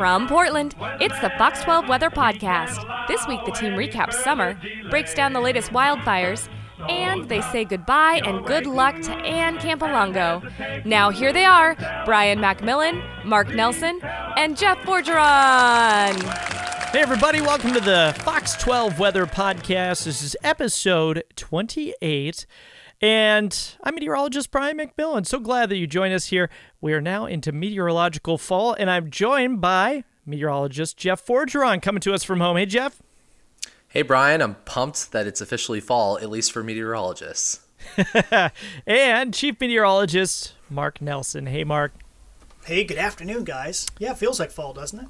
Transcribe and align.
From 0.00 0.26
Portland, 0.28 0.74
it's 0.98 1.20
the 1.20 1.28
Fox 1.36 1.60
12 1.60 1.86
Weather 1.86 2.08
Podcast. 2.08 3.06
This 3.06 3.28
week, 3.28 3.44
the 3.44 3.52
team 3.52 3.74
recaps 3.74 4.14
summer, 4.14 4.58
breaks 4.88 5.12
down 5.12 5.34
the 5.34 5.42
latest 5.42 5.72
wildfires, 5.72 6.48
and 6.88 7.28
they 7.28 7.42
say 7.42 7.66
goodbye 7.66 8.22
and 8.24 8.42
good 8.46 8.64
luck 8.64 8.98
to 9.02 9.12
Anne 9.12 9.58
Campolongo. 9.58 10.86
Now, 10.86 11.10
here 11.10 11.34
they 11.34 11.44
are 11.44 11.74
Brian 12.06 12.38
McMillan, 12.38 13.26
Mark 13.26 13.50
Nelson, 13.50 14.00
and 14.38 14.56
Jeff 14.56 14.78
Forgeron. 14.84 16.18
Hey, 16.92 17.00
everybody, 17.02 17.42
welcome 17.42 17.74
to 17.74 17.80
the 17.80 18.16
Fox 18.20 18.54
12 18.54 18.98
Weather 18.98 19.26
Podcast. 19.26 20.04
This 20.04 20.22
is 20.22 20.34
episode 20.42 21.24
28. 21.36 22.46
And 23.00 23.76
I'm 23.82 23.94
meteorologist 23.94 24.50
Brian 24.50 24.78
McMillan. 24.78 25.26
So 25.26 25.38
glad 25.38 25.70
that 25.70 25.76
you 25.76 25.86
joined 25.86 26.12
us 26.12 26.26
here. 26.26 26.50
We 26.80 26.92
are 26.92 27.00
now 27.00 27.24
into 27.24 27.50
meteorological 27.50 28.36
fall, 28.36 28.74
and 28.74 28.90
I'm 28.90 29.10
joined 29.10 29.60
by 29.60 30.04
meteorologist 30.26 30.96
Jeff 30.98 31.24
Forgeron 31.24 31.80
coming 31.80 32.00
to 32.02 32.12
us 32.12 32.24
from 32.24 32.40
home. 32.40 32.58
Hey, 32.58 32.66
Jeff. 32.66 33.00
Hey, 33.88 34.02
Brian. 34.02 34.42
I'm 34.42 34.56
pumped 34.66 35.12
that 35.12 35.26
it's 35.26 35.40
officially 35.40 35.80
fall, 35.80 36.18
at 36.18 36.28
least 36.28 36.52
for 36.52 36.62
meteorologists. 36.62 37.60
and 38.86 39.32
Chief 39.32 39.58
Meteorologist 39.58 40.52
Mark 40.68 41.00
Nelson. 41.00 41.46
Hey, 41.46 41.64
Mark. 41.64 41.92
Hey, 42.66 42.84
good 42.84 42.98
afternoon, 42.98 43.44
guys. 43.44 43.86
Yeah, 43.98 44.12
it 44.12 44.18
feels 44.18 44.38
like 44.38 44.50
fall, 44.50 44.74
doesn't 44.74 44.98
it? 45.00 45.08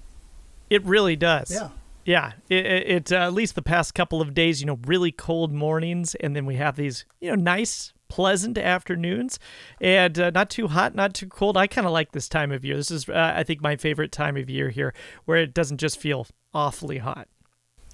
It 0.71 0.85
really 0.85 1.17
does. 1.17 1.51
Yeah. 1.53 1.71
Yeah, 2.11 2.33
it, 2.49 2.67
it, 2.67 3.13
uh, 3.13 3.19
at 3.19 3.35
least 3.35 3.55
the 3.55 3.63
past 3.63 3.95
couple 3.95 4.21
of 4.21 4.35
days, 4.35 4.61
you 4.61 4.67
know, 4.67 4.81
really 4.85 5.13
cold 5.13 5.53
mornings, 5.53 6.17
and 6.17 6.35
then 6.35 6.45
we 6.45 6.57
have 6.57 6.75
these, 6.75 7.05
you 7.21 7.29
know, 7.29 7.37
nice, 7.37 7.93
pleasant 8.09 8.59
afternoons, 8.59 9.39
and 9.81 10.19
uh, 10.19 10.31
not 10.31 10.51
too 10.51 10.67
hot, 10.67 10.97
not 10.97 11.15
too 11.15 11.29
cold. 11.29 11.57
I 11.57 11.69
kind 11.69 11.87
of 11.87 11.93
like 11.93 12.11
this 12.11 12.29
time 12.29 12.51
of 12.51 12.65
year. 12.65 12.77
This 12.77 12.91
is, 12.91 13.09
uh, 13.09 13.35
I 13.37 13.45
think, 13.45 13.63
my 13.63 13.77
favorite 13.77 14.11
time 14.11 14.37
of 14.37 14.51
year 14.51 14.71
here, 14.71 14.93
where 15.25 15.37
it 15.37 15.55
doesn't 15.55 15.79
just 15.79 16.01
feel 16.01 16.27
awfully 16.53 16.99
hot. 16.99 17.29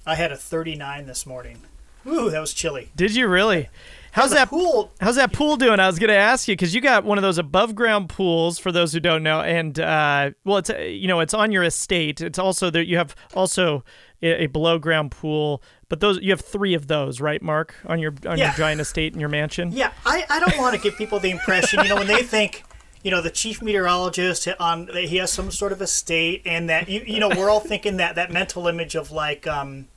I 0.03 0.15
had 0.15 0.31
a 0.31 0.35
39 0.35 1.05
this 1.05 1.27
morning. 1.27 1.59
Ooh, 2.07 2.31
that 2.31 2.39
was 2.39 2.53
chilly. 2.53 2.89
Did 2.95 3.13
you 3.13 3.27
really? 3.27 3.69
How's 4.17 4.31
that 4.31 4.49
pool? 4.49 4.91
How's 4.99 5.17
that 5.17 5.31
pool 5.31 5.57
doing? 5.57 5.79
I 5.79 5.85
was 5.85 5.99
going 5.99 6.07
to 6.07 6.15
ask 6.15 6.47
you 6.47 6.53
because 6.53 6.73
you 6.73 6.81
got 6.81 7.03
one 7.03 7.19
of 7.19 7.21
those 7.21 7.37
above 7.37 7.75
ground 7.75 8.09
pools. 8.09 8.57
For 8.57 8.71
those 8.71 8.93
who 8.93 8.99
don't 8.99 9.21
know, 9.21 9.41
and 9.41 9.79
uh, 9.79 10.31
well, 10.43 10.57
it's 10.57 10.71
uh, 10.71 10.77
you 10.77 11.07
know 11.07 11.19
it's 11.19 11.35
on 11.35 11.51
your 11.51 11.63
estate. 11.63 12.19
It's 12.21 12.39
also 12.39 12.71
that 12.71 12.87
you 12.87 12.97
have 12.97 13.15
also 13.35 13.83
a, 14.21 14.43
a 14.43 14.47
below 14.47 14.79
ground 14.79 15.11
pool, 15.11 15.61
but 15.89 15.99
those 15.99 16.19
you 16.21 16.31
have 16.31 16.41
three 16.41 16.73
of 16.73 16.87
those, 16.87 17.21
right, 17.21 17.41
Mark, 17.41 17.75
on 17.85 17.99
your 17.99 18.13
on 18.25 18.37
Yeah. 18.37 18.47
your 18.47 18.53
giant 18.55 18.81
estate 18.81 19.13
in 19.13 19.19
your 19.19 19.29
mansion. 19.29 19.71
Yeah, 19.71 19.91
I, 20.05 20.25
I 20.29 20.39
don't 20.39 20.57
want 20.57 20.75
to 20.75 20.81
give 20.81 20.97
people 20.97 21.19
the 21.19 21.29
impression, 21.31 21.81
you 21.83 21.89
know, 21.89 21.95
when 21.95 22.07
they 22.07 22.23
think, 22.23 22.63
you 23.03 23.11
know, 23.11 23.21
the 23.21 23.29
chief 23.29 23.61
meteorologist 23.61 24.47
on 24.59 24.87
that 24.87 25.05
he 25.05 25.17
has 25.17 25.31
some 25.31 25.51
sort 25.51 25.71
of 25.71 25.81
estate, 25.81 26.41
and 26.45 26.69
that 26.69 26.89
you 26.89 27.01
you 27.05 27.19
know 27.19 27.29
we're 27.29 27.49
all 27.49 27.59
thinking 27.59 27.97
that 27.97 28.15
that 28.15 28.31
mental 28.31 28.67
image 28.67 28.95
of 28.95 29.11
like 29.11 29.45
um, 29.47 29.87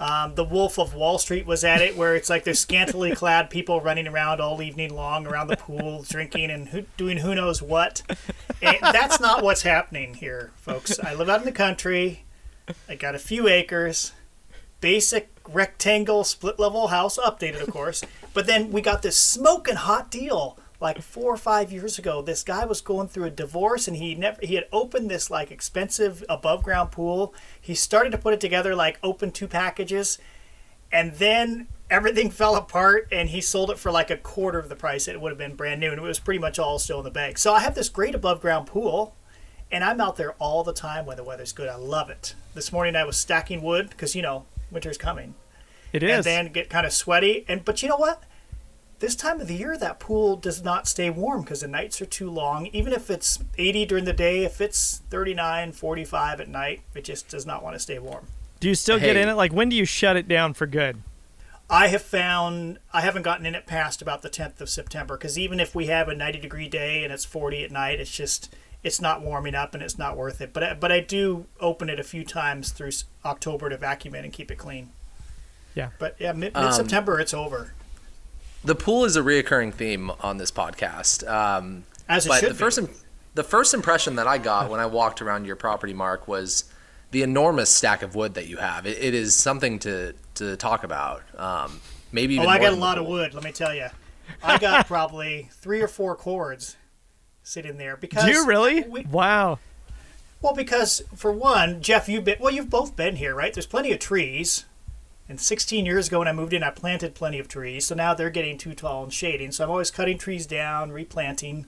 um, 0.00 0.36
the 0.36 0.44
Wolf 0.44 0.78
of 0.78 0.94
Wall 0.94 1.18
Street 1.18 1.44
was 1.44 1.64
at 1.64 1.82
it, 1.82 1.96
where 1.96 2.14
it's 2.14 2.30
like 2.30 2.44
there's 2.44 2.60
scantily 2.60 3.12
clad 3.16 3.50
people 3.50 3.80
running 3.80 4.06
around 4.06 4.40
all 4.40 4.62
evening 4.62 4.94
long 4.94 5.26
around 5.26 5.48
the 5.48 5.56
pool, 5.56 6.04
drinking 6.08 6.52
and 6.52 6.68
who, 6.68 6.82
doing 6.96 7.18
who 7.18 7.34
knows 7.34 7.60
what. 7.60 8.02
And 8.62 8.76
that's 8.80 9.18
not 9.18 9.42
what's 9.42 9.62
happening 9.62 10.14
here, 10.14 10.52
folks. 10.56 11.00
I 11.00 11.14
live 11.14 11.28
out 11.28 11.40
in 11.40 11.44
the 11.46 11.52
country. 11.52 12.24
I 12.88 12.94
got 12.94 13.14
a 13.14 13.18
few 13.18 13.48
acres, 13.48 14.12
basic 14.80 15.30
rectangle 15.48 16.24
split 16.24 16.58
level 16.58 16.88
house, 16.88 17.18
updated 17.18 17.62
of 17.62 17.70
course. 17.70 18.02
But 18.34 18.46
then 18.46 18.70
we 18.70 18.82
got 18.82 19.02
this 19.02 19.16
smoking 19.16 19.74
hot 19.74 20.12
deal 20.12 20.58
like 20.80 21.02
four 21.02 21.32
or 21.32 21.36
five 21.36 21.72
years 21.72 21.98
ago. 21.98 22.22
This 22.22 22.44
guy 22.44 22.64
was 22.64 22.80
going 22.80 23.08
through 23.08 23.24
a 23.24 23.30
divorce 23.30 23.88
and 23.88 23.96
he 23.96 24.14
never 24.14 24.38
he 24.42 24.54
had 24.54 24.68
opened 24.72 25.10
this 25.10 25.30
like 25.30 25.50
expensive 25.50 26.24
above 26.28 26.62
ground 26.62 26.92
pool. 26.92 27.34
He 27.60 27.74
started 27.74 28.10
to 28.10 28.18
put 28.18 28.34
it 28.34 28.40
together 28.40 28.76
like 28.76 28.98
open 29.02 29.32
two 29.32 29.48
packages, 29.48 30.18
and 30.92 31.14
then 31.14 31.66
everything 31.90 32.30
fell 32.30 32.54
apart 32.54 33.08
and 33.10 33.30
he 33.30 33.40
sold 33.40 33.70
it 33.70 33.78
for 33.78 33.90
like 33.90 34.10
a 34.10 34.16
quarter 34.16 34.58
of 34.58 34.68
the 34.68 34.76
price 34.76 35.08
it 35.08 35.20
would 35.20 35.30
have 35.30 35.38
been 35.38 35.56
brand 35.56 35.80
new 35.80 35.90
and 35.90 35.98
it 35.98 36.02
was 36.02 36.20
pretty 36.20 36.38
much 36.38 36.58
all 36.58 36.78
still 36.78 36.98
in 36.98 37.04
the 37.04 37.10
bank. 37.10 37.38
So 37.38 37.52
I 37.52 37.60
have 37.60 37.74
this 37.74 37.88
great 37.88 38.14
above 38.14 38.40
ground 38.40 38.66
pool 38.66 39.16
and 39.70 39.84
I'm 39.84 40.00
out 40.00 40.16
there 40.16 40.32
all 40.32 40.64
the 40.64 40.72
time 40.72 41.06
when 41.06 41.16
the 41.16 41.24
weather's 41.24 41.52
good. 41.52 41.68
I 41.68 41.76
love 41.76 42.10
it. 42.10 42.34
This 42.54 42.72
morning 42.72 42.96
I 42.96 43.04
was 43.04 43.16
stacking 43.16 43.62
wood 43.62 43.90
because 43.90 44.14
you 44.14 44.22
know 44.22 44.46
winter's 44.70 44.98
coming, 44.98 45.34
it 45.92 46.02
and 46.02 46.24
then 46.24 46.52
get 46.52 46.70
kind 46.70 46.86
of 46.86 46.92
sweaty. 46.92 47.44
And 47.48 47.64
but 47.64 47.82
you 47.82 47.88
know 47.88 47.96
what? 47.96 48.22
This 49.00 49.14
time 49.14 49.40
of 49.40 49.46
the 49.46 49.54
year, 49.54 49.76
that 49.78 50.00
pool 50.00 50.34
does 50.34 50.64
not 50.64 50.88
stay 50.88 51.08
warm 51.08 51.42
because 51.42 51.60
the 51.60 51.68
nights 51.68 52.02
are 52.02 52.06
too 52.06 52.28
long. 52.28 52.66
Even 52.66 52.92
if 52.92 53.10
it's 53.10 53.38
80 53.56 53.86
during 53.86 54.04
the 54.06 54.12
day, 54.12 54.42
if 54.42 54.60
it's 54.60 55.02
39, 55.08 55.70
45 55.70 56.40
at 56.40 56.48
night, 56.48 56.80
it 56.96 57.04
just 57.04 57.28
does 57.28 57.46
not 57.46 57.62
want 57.62 57.76
to 57.76 57.78
stay 57.78 58.00
warm. 58.00 58.26
do 58.58 58.68
you 58.68 58.74
still 58.74 58.98
get 58.98 59.16
in 59.16 59.28
it? 59.28 59.34
Like 59.34 59.52
when 59.52 59.68
do 59.68 59.76
you 59.76 59.84
shut 59.84 60.16
it 60.16 60.26
down 60.26 60.54
for 60.54 60.66
good? 60.66 61.02
I 61.70 61.88
have 61.88 62.02
found 62.02 62.78
I 62.92 63.02
haven't 63.02 63.22
gotten 63.22 63.44
in 63.44 63.54
it 63.54 63.66
past 63.66 64.00
about 64.00 64.22
the 64.22 64.30
10th 64.30 64.60
of 64.60 64.70
September 64.70 65.16
because 65.16 65.38
even 65.38 65.60
if 65.60 65.74
we 65.74 65.86
have 65.86 66.08
a 66.08 66.14
90 66.14 66.40
degree 66.40 66.68
day 66.68 67.04
and 67.04 67.12
it's 67.12 67.26
40 67.26 67.62
at 67.62 67.70
night, 67.70 68.00
it's 68.00 68.10
just 68.10 68.54
it's 68.84 69.00
not 69.00 69.22
warming 69.22 69.54
up 69.54 69.74
and 69.74 69.82
it's 69.82 69.98
not 69.98 70.16
worth 70.16 70.40
it. 70.40 70.52
But 70.52 70.62
I, 70.62 70.74
but 70.74 70.92
I 70.92 71.00
do 71.00 71.46
open 71.60 71.88
it 71.88 71.98
a 71.98 72.04
few 72.04 72.24
times 72.24 72.70
through 72.70 72.90
October 73.24 73.68
to 73.68 73.76
vacuum 73.76 74.14
it 74.14 74.24
and 74.24 74.32
keep 74.32 74.50
it 74.50 74.56
clean. 74.56 74.90
Yeah. 75.74 75.90
But 75.98 76.16
yeah, 76.18 76.32
mid 76.32 76.54
September 76.72 77.20
it's 77.20 77.34
over. 77.34 77.72
The 78.64 78.74
pool 78.74 79.04
is 79.04 79.16
a 79.16 79.20
reoccurring 79.22 79.74
theme 79.74 80.10
on 80.20 80.38
this 80.38 80.50
podcast. 80.50 81.28
Um, 81.28 81.84
As 82.08 82.26
it 82.26 82.28
but 82.30 82.40
should 82.40 82.50
the 82.50 82.54
be. 82.54 82.58
first 82.58 82.78
im- 82.78 82.90
the 83.34 83.44
first 83.44 83.72
impression 83.74 84.16
that 84.16 84.26
I 84.26 84.38
got 84.38 84.68
when 84.70 84.80
I 84.80 84.86
walked 84.86 85.22
around 85.22 85.44
your 85.44 85.54
property, 85.54 85.94
Mark, 85.94 86.26
was 86.26 86.64
the 87.12 87.22
enormous 87.22 87.70
stack 87.70 88.02
of 88.02 88.14
wood 88.16 88.34
that 88.34 88.48
you 88.48 88.56
have. 88.56 88.84
It, 88.86 88.98
it 89.00 89.14
is 89.14 89.34
something 89.34 89.78
to 89.80 90.14
to 90.36 90.56
talk 90.56 90.82
about. 90.82 91.22
Um, 91.38 91.80
maybe 92.10 92.34
even 92.34 92.46
Oh, 92.46 92.50
I 92.50 92.58
more 92.58 92.70
got 92.70 92.76
a 92.76 92.80
lot 92.80 92.98
of 92.98 93.06
wood. 93.06 93.34
Let 93.34 93.44
me 93.44 93.52
tell 93.52 93.74
you, 93.74 93.86
I 94.42 94.58
got 94.58 94.86
probably 94.88 95.48
three 95.52 95.80
or 95.80 95.88
four 95.88 96.16
cords 96.16 96.76
sitting 97.48 97.78
there 97.78 97.96
because 97.96 98.24
Do 98.24 98.30
you 98.30 98.46
really? 98.46 98.82
We, 98.82 99.02
wow. 99.02 99.58
well, 100.42 100.54
because 100.54 101.02
for 101.14 101.32
one, 101.32 101.80
Jeff, 101.80 102.08
you've 102.08 102.24
been 102.24 102.36
well. 102.40 102.52
You've 102.52 102.70
both 102.70 102.94
been 102.94 103.16
here, 103.16 103.34
right? 103.34 103.52
There's 103.52 103.66
plenty 103.66 103.90
of 103.92 103.98
trees. 103.98 104.66
And 105.30 105.38
16 105.38 105.84
years 105.84 106.08
ago, 106.08 106.20
when 106.20 106.28
I 106.28 106.32
moved 106.32 106.54
in, 106.54 106.62
I 106.62 106.70
planted 106.70 107.14
plenty 107.14 107.38
of 107.38 107.48
trees. 107.48 107.86
So 107.86 107.94
now 107.94 108.14
they're 108.14 108.30
getting 108.30 108.56
too 108.56 108.74
tall 108.74 109.02
and 109.02 109.12
shading. 109.12 109.52
So 109.52 109.62
I'm 109.62 109.70
always 109.70 109.90
cutting 109.90 110.16
trees 110.16 110.46
down, 110.46 110.90
replanting. 110.90 111.66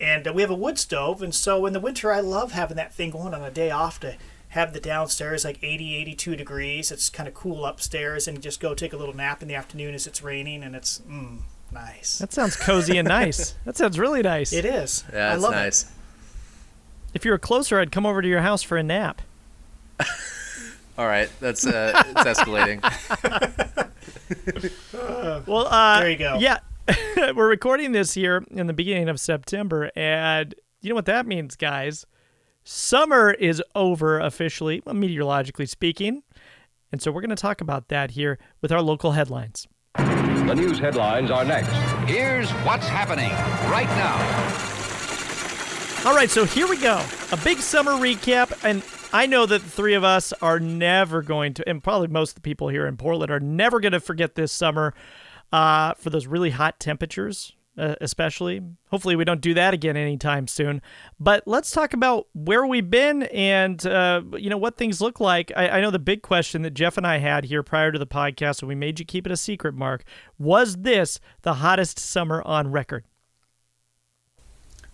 And 0.00 0.26
uh, 0.26 0.32
we 0.32 0.42
have 0.42 0.50
a 0.50 0.56
wood 0.56 0.76
stove. 0.76 1.22
And 1.22 1.32
so 1.32 1.66
in 1.66 1.72
the 1.72 1.78
winter, 1.78 2.12
I 2.12 2.18
love 2.18 2.50
having 2.50 2.76
that 2.78 2.92
thing 2.92 3.10
going 3.10 3.32
on 3.32 3.44
a 3.44 3.50
day 3.50 3.70
off 3.70 4.00
to 4.00 4.16
have 4.50 4.72
the 4.72 4.80
downstairs 4.80 5.44
like 5.44 5.62
80, 5.62 5.94
82 5.94 6.34
degrees. 6.34 6.90
It's 6.90 7.10
kind 7.10 7.28
of 7.28 7.34
cool 7.34 7.64
upstairs 7.64 8.26
and 8.26 8.42
just 8.42 8.58
go 8.58 8.74
take 8.74 8.92
a 8.92 8.96
little 8.96 9.14
nap 9.14 9.40
in 9.40 9.46
the 9.46 9.54
afternoon 9.54 9.94
as 9.94 10.08
it's 10.08 10.24
raining. 10.24 10.64
And 10.64 10.74
it's 10.74 10.98
mm, 11.00 11.42
nice. 11.72 12.18
That 12.18 12.32
sounds 12.32 12.56
cozy 12.56 12.98
and 12.98 13.06
nice. 13.08 13.54
That 13.64 13.76
sounds 13.76 13.98
really 13.98 14.22
nice. 14.22 14.52
It 14.52 14.64
is. 14.64 15.04
Yeah, 15.12 15.30
I 15.30 15.34
it's 15.34 15.42
love 15.42 15.52
nice. 15.52 15.90
If 17.14 17.24
you 17.24 17.30
were 17.30 17.38
closer, 17.38 17.78
I'd 17.80 17.90
come 17.92 18.06
over 18.06 18.22
to 18.22 18.28
your 18.28 18.40
house 18.40 18.62
for 18.62 18.76
a 18.76 18.82
nap. 18.82 19.22
All 20.98 21.06
right, 21.06 21.28
that's 21.40 21.66
uh, 21.66 22.02
it's 22.08 22.38
escalating. 22.38 22.80
Well, 25.46 25.66
uh, 25.66 26.00
There 26.00 26.10
you 26.10 26.16
go. 26.16 26.36
Yeah, 26.38 26.58
we're 27.34 27.48
recording 27.48 27.92
this 27.92 28.14
here 28.14 28.44
in 28.50 28.66
the 28.68 28.72
beginning 28.72 29.08
of 29.08 29.18
September, 29.18 29.90
and 29.96 30.54
you 30.80 30.88
know 30.88 30.94
what 30.94 31.06
that 31.06 31.26
means, 31.26 31.56
guys? 31.56 32.06
Summer 32.62 33.32
is 33.32 33.62
over 33.74 34.20
officially, 34.20 34.82
well, 34.84 34.94
meteorologically 34.94 35.66
speaking, 35.66 36.22
and 36.92 37.02
so 37.02 37.10
we're 37.10 37.22
going 37.22 37.30
to 37.30 37.36
talk 37.36 37.60
about 37.60 37.88
that 37.88 38.12
here 38.12 38.38
with 38.60 38.70
our 38.70 38.82
local 38.82 39.12
headlines. 39.12 39.66
The 40.50 40.56
news 40.56 40.80
headlines 40.80 41.30
are 41.30 41.44
next. 41.44 41.70
Here's 42.10 42.50
what's 42.64 42.88
happening 42.88 43.30
right 43.70 43.86
now. 43.86 44.16
All 46.04 46.12
right, 46.12 46.28
so 46.28 46.44
here 46.44 46.66
we 46.66 46.76
go. 46.76 47.00
A 47.30 47.36
big 47.36 47.58
summer 47.58 47.92
recap. 47.92 48.58
And 48.64 48.82
I 49.12 49.26
know 49.26 49.46
that 49.46 49.62
the 49.62 49.70
three 49.70 49.94
of 49.94 50.02
us 50.02 50.32
are 50.42 50.58
never 50.58 51.22
going 51.22 51.54
to, 51.54 51.68
and 51.68 51.80
probably 51.80 52.08
most 52.08 52.30
of 52.30 52.34
the 52.34 52.40
people 52.40 52.68
here 52.68 52.88
in 52.88 52.96
Portland 52.96 53.30
are 53.30 53.38
never 53.38 53.78
going 53.78 53.92
to 53.92 54.00
forget 54.00 54.34
this 54.34 54.50
summer 54.50 54.92
uh, 55.52 55.94
for 55.94 56.10
those 56.10 56.26
really 56.26 56.50
hot 56.50 56.80
temperatures, 56.80 57.54
uh, 57.80 57.94
especially. 58.00 58.60
Hopefully, 58.90 59.16
we 59.16 59.24
don't 59.24 59.40
do 59.40 59.54
that 59.54 59.72
again 59.72 59.96
anytime 59.96 60.46
soon. 60.46 60.82
But 61.18 61.42
let's 61.46 61.70
talk 61.70 61.94
about 61.94 62.26
where 62.34 62.66
we've 62.66 62.90
been 62.90 63.22
and, 63.24 63.84
uh, 63.86 64.22
you 64.36 64.50
know, 64.50 64.58
what 64.58 64.76
things 64.76 65.00
look 65.00 65.18
like. 65.18 65.50
I, 65.56 65.68
I 65.68 65.80
know 65.80 65.90
the 65.90 65.98
big 65.98 66.22
question 66.22 66.62
that 66.62 66.74
Jeff 66.74 66.96
and 66.96 67.06
I 67.06 67.18
had 67.18 67.46
here 67.46 67.62
prior 67.62 67.90
to 67.90 67.98
the 67.98 68.06
podcast, 68.06 68.60
and 68.60 68.68
we 68.68 68.74
made 68.74 68.98
you 68.98 69.06
keep 69.06 69.26
it 69.26 69.32
a 69.32 69.36
secret, 69.36 69.74
Mark. 69.74 70.04
Was 70.38 70.76
this 70.76 71.18
the 71.42 71.54
hottest 71.54 71.98
summer 71.98 72.42
on 72.42 72.70
record? 72.70 73.04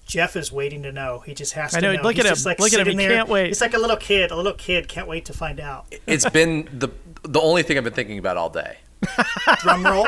Jeff 0.06 0.36
is 0.36 0.52
waiting 0.52 0.84
to 0.84 0.92
know. 0.92 1.18
He 1.26 1.34
just 1.34 1.54
has 1.54 1.74
I 1.74 1.80
to 1.80 1.86
know. 1.86 1.96
know. 1.96 2.02
Look 2.02 2.14
He's 2.16 2.24
at 2.24 2.38
him. 2.38 2.44
Like 2.44 2.60
Look 2.60 2.72
at 2.72 2.80
him. 2.80 2.86
He 2.86 2.94
there. 2.94 3.16
can't 3.16 3.28
wait. 3.28 3.48
He's 3.48 3.60
like 3.60 3.74
a 3.74 3.78
little 3.78 3.96
kid. 3.96 4.30
A 4.30 4.36
little 4.36 4.52
kid 4.54 4.86
can't 4.86 5.08
wait 5.08 5.24
to 5.24 5.32
find 5.32 5.58
out. 5.58 5.92
It's 6.06 6.28
been 6.30 6.68
the 6.72 6.88
the 7.22 7.40
only 7.40 7.64
thing 7.64 7.76
I've 7.76 7.84
been 7.84 7.92
thinking 7.92 8.18
about 8.18 8.36
all 8.36 8.48
day. 8.48 8.78
Drum 9.58 9.84
roll. 9.84 10.06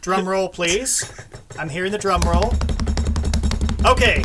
drum 0.00 0.28
roll, 0.28 0.48
please. 0.48 1.12
I'm 1.58 1.68
hearing 1.68 1.92
the 1.92 1.98
drum 1.98 2.22
roll. 2.22 2.54
Okay. 3.84 4.22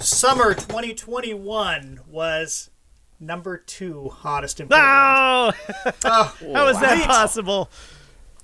Summer 0.00 0.54
2021 0.54 2.00
was 2.08 2.70
number 3.20 3.56
two 3.56 4.08
hottest 4.08 4.60
in 4.60 4.68
Portland. 4.68 5.54
Oh, 6.04 6.34
how 6.54 6.68
is 6.68 6.80
that 6.80 7.06
possible? 7.06 7.70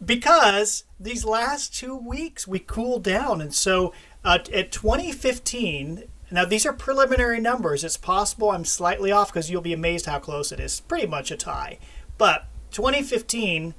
because 0.05 0.84
these 1.00 1.25
last 1.25 1.75
two 1.75 1.96
weeks 1.96 2.46
we 2.46 2.58
cooled 2.58 3.02
down 3.02 3.40
and 3.40 3.52
so 3.52 3.93
uh, 4.25 4.38
at 4.52 4.70
2015 4.70 6.05
now 6.31 6.44
these 6.44 6.64
are 6.64 6.72
preliminary 6.72 7.40
numbers 7.40 7.82
it's 7.82 7.96
possible 7.96 8.50
i'm 8.50 8.64
slightly 8.64 9.10
off 9.10 9.32
because 9.32 9.50
you'll 9.50 9.60
be 9.60 9.72
amazed 9.72 10.06
how 10.06 10.19
close 10.19 10.52
it 10.52 10.60
is 10.60 10.81
pretty 10.81 11.06
much 11.06 11.31
a 11.31 11.37
tie 11.37 11.78
but 12.16 12.46
2015 12.70 13.75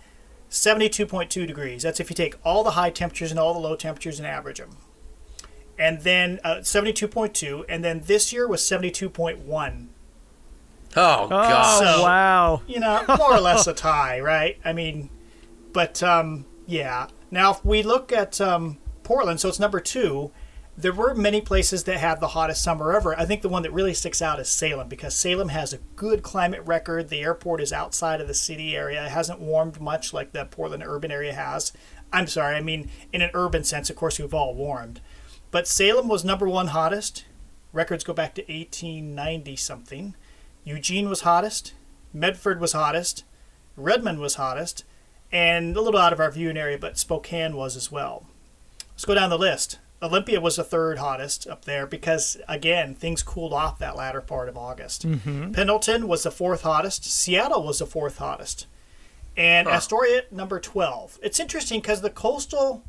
72.2 0.50 1.46
degrees 1.46 1.84
that's 1.84 2.00
if 2.00 2.10
you 2.10 2.16
take 2.16 2.36
all 2.44 2.64
the 2.64 2.72
high 2.72 2.90
temperatures 2.90 3.32
and 3.32 3.40
all 3.40 3.54
the 3.54 3.60
low 3.60 3.76
temperatures 3.76 4.20
and 4.20 4.28
average 4.28 4.58
them 4.58 4.78
and 5.78 6.02
then 6.02 6.40
uh, 6.44 6.56
72.2 6.58 7.66
and 7.70 7.84
then 7.84 8.02
this 8.06 8.34
year 8.34 8.48
was 8.48 8.62
72.1 8.62 9.88
Oh, 10.98 11.28
God. 11.28 11.32
Oh, 11.32 11.80
So- 11.98 12.04
wow. 12.04 12.62
you 12.68 12.80
know, 12.80 13.04
more 13.08 13.36
or 13.36 13.40
less 13.40 13.68
a 13.68 13.74
tie, 13.76 14.20
right? 14.20 14.58
I 14.66 14.74
mean, 14.74 15.12
but 15.72 16.02
um, 16.02 16.46
yeah. 16.66 17.10
Now, 17.30 17.52
if 17.52 17.64
we 17.64 17.84
look 17.84 18.12
at 18.12 18.42
um, 18.42 18.80
Portland, 19.04 19.40
so 19.40 19.50
it's 19.50 19.60
number 19.60 19.80
two. 19.80 20.32
There 20.80 20.94
were 20.94 21.14
many 21.14 21.42
places 21.42 21.84
that 21.84 22.00
had 22.00 22.22
the 22.22 22.30
hottest 22.30 22.64
summer 22.64 22.94
ever. 22.96 23.14
I 23.20 23.26
think 23.26 23.42
the 23.42 23.50
one 23.50 23.64
that 23.64 23.74
really 23.74 23.94
sticks 23.94 24.22
out 24.22 24.40
is 24.40 24.48
Salem 24.48 24.88
because 24.88 25.14
Salem 25.14 25.50
has 25.50 25.74
a 25.74 25.80
good 25.98 26.24
climate 26.24 26.62
record. 26.66 27.10
The 27.10 27.20
airport 27.20 27.60
is 27.60 27.74
outside 27.74 28.22
of 28.22 28.30
the 28.30 28.34
city 28.34 28.78
area. 28.78 29.04
It 29.06 29.12
hasn't 29.12 29.42
warmed 29.42 29.82
much 29.82 30.14
like 30.14 30.32
the 30.32 30.46
Portland 30.46 30.82
urban 30.86 31.12
area 31.12 31.34
has. 31.34 31.74
I'm 32.14 32.28
sorry, 32.28 32.56
I 32.56 32.62
mean, 32.62 32.90
in 33.12 33.22
an 33.22 33.32
urban 33.34 33.66
sense, 33.66 33.90
of 33.90 33.98
course, 33.98 34.20
we've 34.20 34.34
all 34.34 34.56
warmed. 34.56 35.02
But 35.52 35.68
Salem 35.68 36.08
was 36.08 36.24
number 36.24 36.48
one 36.48 36.68
hottest. 36.68 37.26
Records 37.74 38.06
go 38.06 38.14
back 38.14 38.34
to 38.36 38.42
1890 38.44 39.58
something. 39.58 40.16
Eugene 40.64 41.10
was 41.10 41.22
hottest. 41.22 41.74
Medford 42.14 42.62
was 42.62 42.72
hottest. 42.72 43.26
Redmond 43.76 44.20
was 44.20 44.36
hottest. 44.36 44.86
And 45.30 45.76
a 45.76 45.82
little 45.82 46.00
out 46.00 46.14
of 46.14 46.22
our 46.22 46.32
viewing 46.32 46.56
area, 46.56 46.78
but 46.78 46.98
Spokane 46.98 47.58
was 47.58 47.76
as 47.76 47.92
well. 47.92 48.28
Let's 48.92 49.04
go 49.04 49.14
down 49.14 49.30
the 49.30 49.38
list. 49.38 49.78
Olympia 50.02 50.40
was 50.40 50.56
the 50.56 50.64
third 50.64 50.98
hottest 50.98 51.48
up 51.48 51.66
there 51.66 51.86
because, 51.86 52.38
again, 52.48 52.96
things 52.96 53.22
cooled 53.22 53.54
off 53.54 53.80
that 53.80 53.98
latter 53.98 54.22
part 54.22 54.48
of 54.48 54.58
August. 54.58 55.06
Mm-hmm. 55.06 55.52
Pendleton 55.52 56.08
was 56.08 56.24
the 56.24 56.32
fourth 56.32 56.62
hottest. 56.62 57.04
Seattle 57.04 57.64
was 57.64 57.80
the 57.80 57.86
fourth 57.86 58.18
hottest. 58.18 58.68
And 59.36 59.68
Astoria, 59.68 60.24
number 60.32 60.60
12. 60.60 61.20
It's 61.22 61.40
interesting 61.40 61.82
because 61.82 62.02
the 62.02 62.10
coastal 62.10 62.84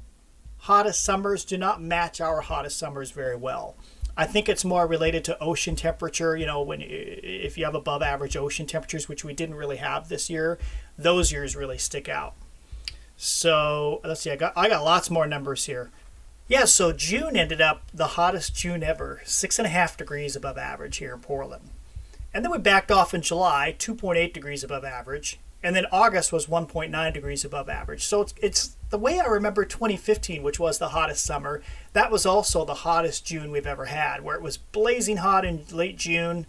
hottest 0.59 1.03
summers 1.03 1.45
do 1.45 1.57
not 1.57 1.83
match 1.83 2.21
our 2.21 2.41
hottest 2.41 2.79
summers 2.79 3.11
very 3.11 3.37
well. 3.37 3.77
I 4.17 4.27
think 4.27 4.49
it's 4.49 4.65
more 4.65 4.87
related 4.87 5.25
to 5.25 5.39
ocean 5.39 5.77
temperature. 5.77 6.37
You 6.37 6.47
know, 6.47 6.61
when 6.63 6.81
if 6.83 7.57
you 7.57 7.65
have 7.65 7.75
above 7.75 8.03
average 8.03 8.37
ocean 8.37 8.67
temperatures, 8.67 9.09
which 9.09 9.25
we 9.25 9.33
didn't 9.33 9.55
really 9.55 9.77
have 9.77 10.09
this 10.09 10.29
year, 10.29 10.59
those 10.99 11.33
years 11.33 11.57
really 11.57 11.79
stick 11.79 12.09
out. 12.09 12.35
So 13.17 14.01
let's 14.05 14.21
see. 14.21 14.31
I 14.31 14.37
got 14.37 14.53
I 14.57 14.69
got 14.69 14.85
lots 14.85 15.11
more 15.11 15.27
numbers 15.27 15.67
here. 15.67 15.91
Yeah, 16.51 16.65
so 16.65 16.93
June 16.93 17.37
ended 17.37 17.61
up 17.61 17.85
the 17.95 18.19
hottest 18.19 18.57
June 18.57 18.83
ever, 18.83 19.21
six 19.25 19.61
and 19.61 19.67
a 19.67 19.71
half 19.71 19.97
degrees 19.97 20.35
above 20.35 20.59
average 20.59 20.97
here 20.97 21.15
in 21.15 21.21
Portland. 21.21 21.71
And 22.35 22.45
then 22.45 22.51
we 22.51 22.59
backed 22.59 22.91
off 22.91 23.15
in 23.15 23.23
July, 23.23 23.77
2.8 23.79 24.33
degrees 24.33 24.65
above 24.65 24.85
average. 24.85 25.39
And 25.63 25.77
then 25.77 25.87
August 25.93 26.33
was 26.33 26.47
1.9 26.47 27.15
degrees 27.15 27.45
above 27.45 27.69
average. 27.69 28.03
So 28.03 28.23
it's, 28.23 28.35
it's 28.43 28.77
the 28.89 28.99
way 28.99 29.21
I 29.21 29.27
remember 29.27 29.65
2015, 29.65 30.43
which 30.43 30.59
was 30.59 30.79
the 30.79 30.89
hottest 30.89 31.25
summer. 31.25 31.63
That 31.93 32.11
was 32.11 32.27
also 32.27 32.65
the 32.65 32.75
hottest 32.75 33.25
June 33.25 33.53
we've 33.53 33.65
ever 33.65 33.85
had, 33.85 34.25
where 34.25 34.35
it 34.35 34.43
was 34.43 34.57
blazing 34.57 35.19
hot 35.19 35.45
in 35.45 35.65
late 35.71 35.99
June. 35.99 36.47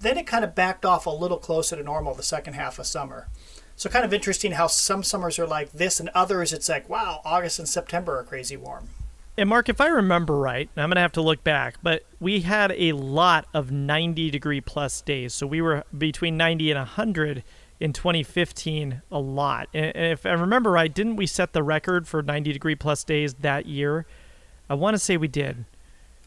Then 0.00 0.16
it 0.16 0.26
kind 0.26 0.44
of 0.46 0.54
backed 0.54 0.86
off 0.86 1.04
a 1.04 1.10
little 1.10 1.36
closer 1.36 1.76
to 1.76 1.82
normal 1.82 2.14
the 2.14 2.22
second 2.22 2.54
half 2.54 2.78
of 2.78 2.86
summer. 2.86 3.28
So 3.76 3.90
kind 3.90 4.06
of 4.06 4.14
interesting 4.14 4.52
how 4.52 4.68
some 4.68 5.02
summers 5.02 5.38
are 5.38 5.46
like 5.46 5.72
this, 5.72 6.00
and 6.00 6.08
others 6.14 6.54
it's 6.54 6.70
like, 6.70 6.88
wow, 6.88 7.20
August 7.22 7.58
and 7.58 7.68
September 7.68 8.18
are 8.18 8.24
crazy 8.24 8.56
warm. 8.56 8.88
And 9.36 9.48
Mark, 9.48 9.68
if 9.68 9.80
I 9.80 9.86
remember 9.86 10.36
right, 10.36 10.68
I'm 10.76 10.90
going 10.90 10.96
to 10.96 11.00
have 11.00 11.12
to 11.12 11.22
look 11.22 11.42
back, 11.42 11.76
but 11.82 12.04
we 12.20 12.40
had 12.40 12.72
a 12.72 12.92
lot 12.92 13.46
of 13.54 13.70
90 13.70 14.30
degree 14.30 14.60
plus 14.60 15.00
days. 15.00 15.32
So 15.32 15.46
we 15.46 15.62
were 15.62 15.84
between 15.96 16.36
90 16.36 16.70
and 16.70 16.78
100 16.78 17.42
in 17.80 17.92
2015, 17.92 19.02
a 19.10 19.18
lot. 19.18 19.68
And 19.72 19.96
if 19.96 20.26
I 20.26 20.32
remember 20.32 20.70
right, 20.70 20.92
didn't 20.92 21.16
we 21.16 21.26
set 21.26 21.54
the 21.54 21.62
record 21.62 22.06
for 22.06 22.22
90 22.22 22.52
degree 22.52 22.74
plus 22.74 23.04
days 23.04 23.34
that 23.34 23.66
year? 23.66 24.06
I 24.68 24.74
want 24.74 24.94
to 24.94 24.98
say 24.98 25.16
we 25.16 25.28
did. 25.28 25.64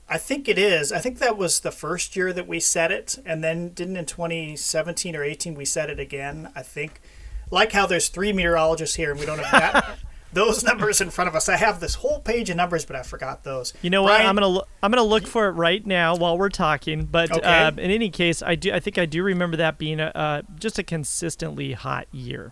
I 0.09 0.17
think 0.17 0.47
it 0.47 0.57
is. 0.57 0.91
I 0.91 0.99
think 0.99 1.19
that 1.19 1.37
was 1.37 1.61
the 1.61 1.71
first 1.71 2.15
year 2.15 2.33
that 2.33 2.47
we 2.47 2.59
set 2.59 2.91
it, 2.91 3.17
and 3.25 3.43
then 3.43 3.69
didn't 3.69 3.97
in 3.97 4.05
2017 4.05 5.15
or 5.15 5.23
18 5.23 5.55
we 5.55 5.65
set 5.65 5.89
it 5.89 5.99
again. 5.99 6.51
I 6.55 6.61
think, 6.61 7.01
like 7.49 7.71
how 7.71 7.85
there's 7.87 8.09
three 8.09 8.33
meteorologists 8.33 8.97
here 8.97 9.11
and 9.11 9.19
we 9.19 9.25
don't 9.25 9.39
have 9.39 9.51
that, 9.51 9.99
those 10.35 10.63
numbers 10.63 11.01
in 11.01 11.09
front 11.09 11.27
of 11.27 11.35
us. 11.35 11.49
I 11.49 11.55
have 11.57 11.79
this 11.79 11.95
whole 11.95 12.19
page 12.19 12.49
of 12.51 12.57
numbers, 12.57 12.85
but 12.85 12.95
I 12.95 13.01
forgot 13.01 13.43
those. 13.43 13.73
You 13.81 13.89
know 13.89 14.03
what? 14.03 14.21
I'm 14.21 14.35
gonna 14.35 14.47
lo- 14.47 14.67
I'm 14.83 14.91
gonna 14.91 15.01
look 15.03 15.25
for 15.25 15.47
it 15.47 15.51
right 15.53 15.83
now 15.85 16.15
while 16.15 16.37
we're 16.37 16.49
talking. 16.49 17.05
But 17.05 17.31
Okay. 17.31 17.41
uh, 17.47 17.71
in 17.71 17.79
any 17.91 18.09
case, 18.11 18.43
I 18.43 18.55
do 18.55 18.71
I 18.71 18.79
think 18.79 18.97
I 18.97 19.05
do 19.05 19.23
remember 19.23 19.57
that 19.57 19.77
being 19.77 19.99
a, 19.99 20.11
uh, 20.13 20.41
just 20.59 20.77
a 20.77 20.83
consistently 20.83 21.73
hot 21.73 22.07
year. 22.11 22.51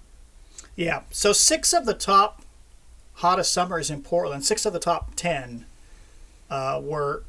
Yeah. 0.75 1.01
So 1.12 1.33
six 1.33 1.74
of 1.74 1.85
the 1.85 1.94
top 1.94 2.41
hottest 3.15 3.53
summers 3.53 3.91
in 3.91 4.01
Portland, 4.01 4.44
six 4.44 4.65
of 4.65 4.74
the 4.74 4.79
top 4.79 5.13
ten, 5.15 5.65
uh, 6.50 6.79
were 6.83 7.24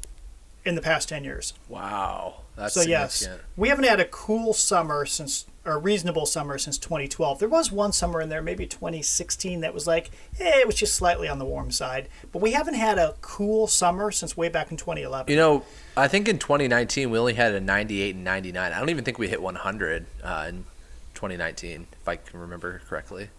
in 0.63 0.73
the 0.75 0.81
past 0.81 1.09
ten 1.09 1.23
years. 1.23 1.53
Wow. 1.69 2.41
That's 2.55 2.73
So 2.73 2.81
yes, 2.81 3.27
we 3.57 3.67
haven't 3.69 3.83
had 3.85 3.99
a 3.99 4.05
cool 4.05 4.53
summer 4.53 5.05
since, 5.05 5.45
or 5.65 5.79
reasonable 5.79 6.25
summer 6.25 6.57
since 6.57 6.77
2012. 6.77 7.39
There 7.39 7.49
was 7.49 7.71
one 7.71 7.91
summer 7.91 8.21
in 8.21 8.29
there, 8.29 8.41
maybe 8.41 8.65
2016, 8.65 9.61
that 9.61 9.73
was 9.73 9.87
like, 9.87 10.11
eh, 10.39 10.59
it 10.59 10.67
was 10.67 10.75
just 10.75 10.95
slightly 10.95 11.27
on 11.27 11.39
the 11.39 11.45
warm 11.45 11.71
side. 11.71 12.07
But 12.31 12.41
we 12.41 12.51
haven't 12.51 12.75
had 12.75 12.97
a 12.97 13.15
cool 13.21 13.67
summer 13.67 14.11
since 14.11 14.37
way 14.37 14.49
back 14.49 14.71
in 14.71 14.77
2011. 14.77 15.31
You 15.31 15.37
know, 15.37 15.63
I 15.97 16.07
think 16.07 16.27
in 16.27 16.37
2019 16.37 17.09
we 17.09 17.17
only 17.17 17.33
had 17.33 17.53
a 17.53 17.59
98 17.59 18.15
and 18.15 18.23
99. 18.23 18.71
I 18.71 18.79
don't 18.79 18.89
even 18.89 19.03
think 19.03 19.17
we 19.17 19.27
hit 19.27 19.41
100 19.41 20.05
uh, 20.23 20.45
in 20.49 20.65
2019, 21.15 21.87
if 21.91 22.07
I 22.07 22.17
can 22.17 22.39
remember 22.39 22.81
correctly. 22.87 23.29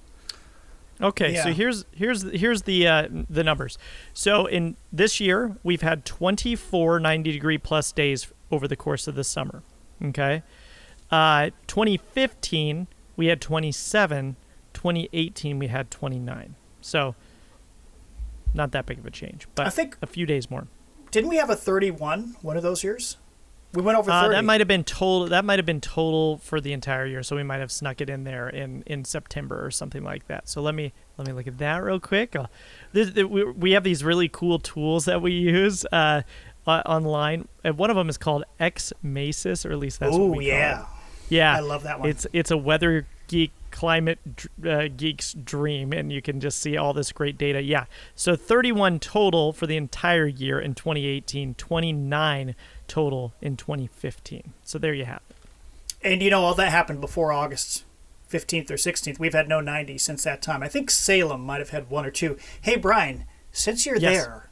Okay, 1.00 1.36
so 1.36 1.52
here's 1.52 1.84
here's 1.92 2.22
here's 2.22 2.62
the 2.62 2.88
uh, 2.88 3.08
the 3.28 3.44
numbers. 3.44 3.76
So 4.14 4.46
in 4.46 4.76
this 4.90 5.20
year, 5.20 5.56
we've 5.62 5.82
had 5.82 6.06
24 6.06 7.00
90 7.00 7.32
degree 7.32 7.58
plus 7.58 7.92
days 7.92 8.32
over 8.50 8.66
the 8.66 8.76
course 8.76 9.06
of 9.06 9.14
the 9.14 9.24
summer. 9.24 9.62
Okay, 10.02 10.42
uh, 11.10 11.50
2015 11.66 12.88
we 13.16 13.26
had 13.26 13.40
27. 13.40 14.36
2018 14.74 15.58
we 15.58 15.68
had 15.68 15.90
29. 15.90 16.54
So 16.80 17.14
not 18.54 18.72
that 18.72 18.86
big 18.86 18.98
of 18.98 19.06
a 19.06 19.10
change, 19.10 19.48
but 19.54 19.66
I 19.66 19.70
think- 19.70 19.96
a 20.02 20.06
few 20.06 20.26
days 20.26 20.50
more. 20.50 20.66
Didn't 21.10 21.30
we 21.30 21.36
have 21.36 21.50
a 21.50 21.56
31 21.56 22.36
one 22.42 22.56
of 22.56 22.62
those 22.62 22.84
years? 22.84 23.16
We 23.72 23.82
went 23.82 23.98
over 23.98 24.10
30. 24.10 24.26
Uh, 24.26 24.28
that 24.30 24.44
might 24.44 24.60
have 24.60 24.68
been 24.68 24.84
total. 24.84 25.26
That 25.26 25.44
might 25.44 25.58
have 25.58 25.66
been 25.66 25.80
total 25.80 26.38
for 26.38 26.60
the 26.60 26.72
entire 26.72 27.04
year. 27.04 27.22
So 27.22 27.36
we 27.36 27.42
might 27.42 27.58
have 27.58 27.70
snuck 27.70 28.00
it 28.00 28.08
in 28.08 28.24
there 28.24 28.48
in, 28.48 28.82
in 28.86 29.04
September 29.04 29.64
or 29.64 29.70
something 29.70 30.02
like 30.02 30.26
that. 30.28 30.48
So 30.48 30.62
let 30.62 30.74
me 30.74 30.92
let 31.18 31.26
me 31.26 31.32
look 31.32 31.46
at 31.46 31.58
that 31.58 31.82
real 31.82 32.00
quick. 32.00 32.34
Uh, 32.34 32.46
this, 32.92 33.12
th- 33.12 33.26
we, 33.26 33.44
we 33.44 33.72
have 33.72 33.84
these 33.84 34.02
really 34.02 34.28
cool 34.28 34.58
tools 34.58 35.04
that 35.04 35.20
we 35.20 35.32
use 35.32 35.84
uh, 35.92 36.22
uh, 36.66 36.82
online. 36.86 37.48
And 37.64 37.76
one 37.76 37.90
of 37.90 37.96
them 37.96 38.08
is 38.08 38.16
called 38.16 38.44
X 38.58 38.92
Masis, 39.04 39.66
or 39.66 39.72
at 39.72 39.78
least 39.78 40.00
that's 40.00 40.16
what 40.16 40.36
oh, 40.36 40.40
yeah. 40.40 40.86
Yeah, 41.28 41.56
I 41.56 41.60
love 41.60 41.82
that 41.84 42.00
one. 42.00 42.08
It's 42.08 42.26
it's 42.32 42.50
a 42.50 42.56
weather 42.56 43.06
geek 43.28 43.52
climate 43.70 44.18
uh, 44.64 44.88
geek's 44.96 45.34
dream, 45.34 45.92
and 45.92 46.12
you 46.12 46.22
can 46.22 46.40
just 46.40 46.60
see 46.60 46.76
all 46.76 46.92
this 46.94 47.12
great 47.12 47.36
data. 47.36 47.60
Yeah, 47.62 47.86
so 48.14 48.36
31 48.36 49.00
total 49.00 49.52
for 49.52 49.66
the 49.66 49.76
entire 49.76 50.26
year 50.26 50.60
in 50.60 50.74
2018, 50.74 51.54
29 51.54 52.54
total 52.88 53.34
in 53.42 53.56
2015. 53.56 54.52
So 54.64 54.78
there 54.78 54.94
you 54.94 55.04
have 55.04 55.20
it. 55.30 55.36
And 56.02 56.22
you 56.22 56.30
know, 56.30 56.42
all 56.42 56.54
that 56.54 56.70
happened 56.70 57.00
before 57.00 57.32
August 57.32 57.84
15th 58.30 58.70
or 58.70 58.74
16th. 58.74 59.18
We've 59.18 59.34
had 59.34 59.48
no 59.48 59.60
90 59.60 59.98
since 59.98 60.24
that 60.24 60.42
time. 60.42 60.62
I 60.62 60.68
think 60.68 60.90
Salem 60.90 61.40
might 61.42 61.58
have 61.60 61.70
had 61.70 61.90
one 61.90 62.06
or 62.06 62.10
two. 62.10 62.36
Hey, 62.60 62.76
Brian, 62.76 63.24
since 63.52 63.84
you're 63.86 63.96
Yes. 63.96 64.24
there, 64.24 64.48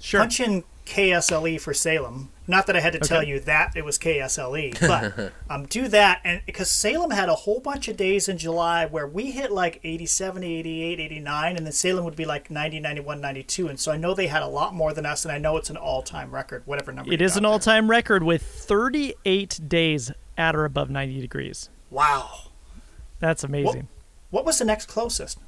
Sure. 0.00 0.20
punch 0.20 0.40
in 0.40 0.64
KSLE 0.84 1.58
for 1.60 1.72
Salem. 1.74 2.30
Not 2.48 2.66
that 2.66 2.76
I 2.76 2.80
had 2.80 2.92
to 2.92 3.00
tell 3.00 3.22
you 3.22 3.40
that 3.40 3.72
it 3.76 3.84
was 3.84 3.98
KSLE, 3.98 4.78
but 5.16 5.32
um, 5.50 5.66
do 5.66 5.88
that. 5.88 6.20
And 6.24 6.42
because 6.46 6.70
Salem 6.70 7.10
had 7.10 7.28
a 7.28 7.34
whole 7.34 7.60
bunch 7.60 7.88
of 7.88 7.96
days 7.96 8.28
in 8.28 8.38
July 8.38 8.86
where 8.86 9.06
we 9.06 9.32
hit 9.32 9.50
like 9.50 9.80
87, 9.82 10.44
88, 10.44 11.00
89, 11.00 11.56
and 11.56 11.66
then 11.66 11.72
Salem 11.72 12.04
would 12.04 12.16
be 12.16 12.24
like 12.24 12.50
90, 12.50 12.80
91, 12.80 13.20
92. 13.20 13.68
And 13.68 13.80
so 13.80 13.90
I 13.92 13.96
know 13.96 14.14
they 14.14 14.28
had 14.28 14.42
a 14.42 14.48
lot 14.48 14.74
more 14.74 14.92
than 14.92 15.04
us, 15.06 15.24
and 15.24 15.32
I 15.32 15.38
know 15.38 15.56
it's 15.56 15.70
an 15.70 15.76
all 15.76 16.02
time 16.02 16.30
record, 16.30 16.62
whatever 16.66 16.92
number 16.92 17.12
It 17.12 17.20
is 17.20 17.36
an 17.36 17.44
all-time 17.44 17.90
record 17.90 18.22
with 18.22 18.42
38 18.42 19.60
days 19.68 20.12
at 20.38 20.54
or 20.54 20.64
above 20.64 20.90
90 20.90 21.20
degrees. 21.20 21.70
Wow. 21.90 22.50
That's 23.18 23.42
amazing. 23.44 23.88
What 24.30 24.44
was 24.44 24.58
the 24.58 24.64
next 24.64 24.86
closest? 24.86 25.38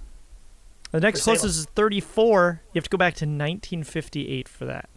The 0.90 1.00
next 1.00 1.22
closest 1.22 1.58
is 1.58 1.66
34. 1.74 2.62
You 2.72 2.78
have 2.78 2.84
to 2.84 2.90
go 2.90 2.96
back 2.96 3.14
to 3.14 3.24
1958 3.24 4.48
for 4.48 4.64
that. 4.64 4.88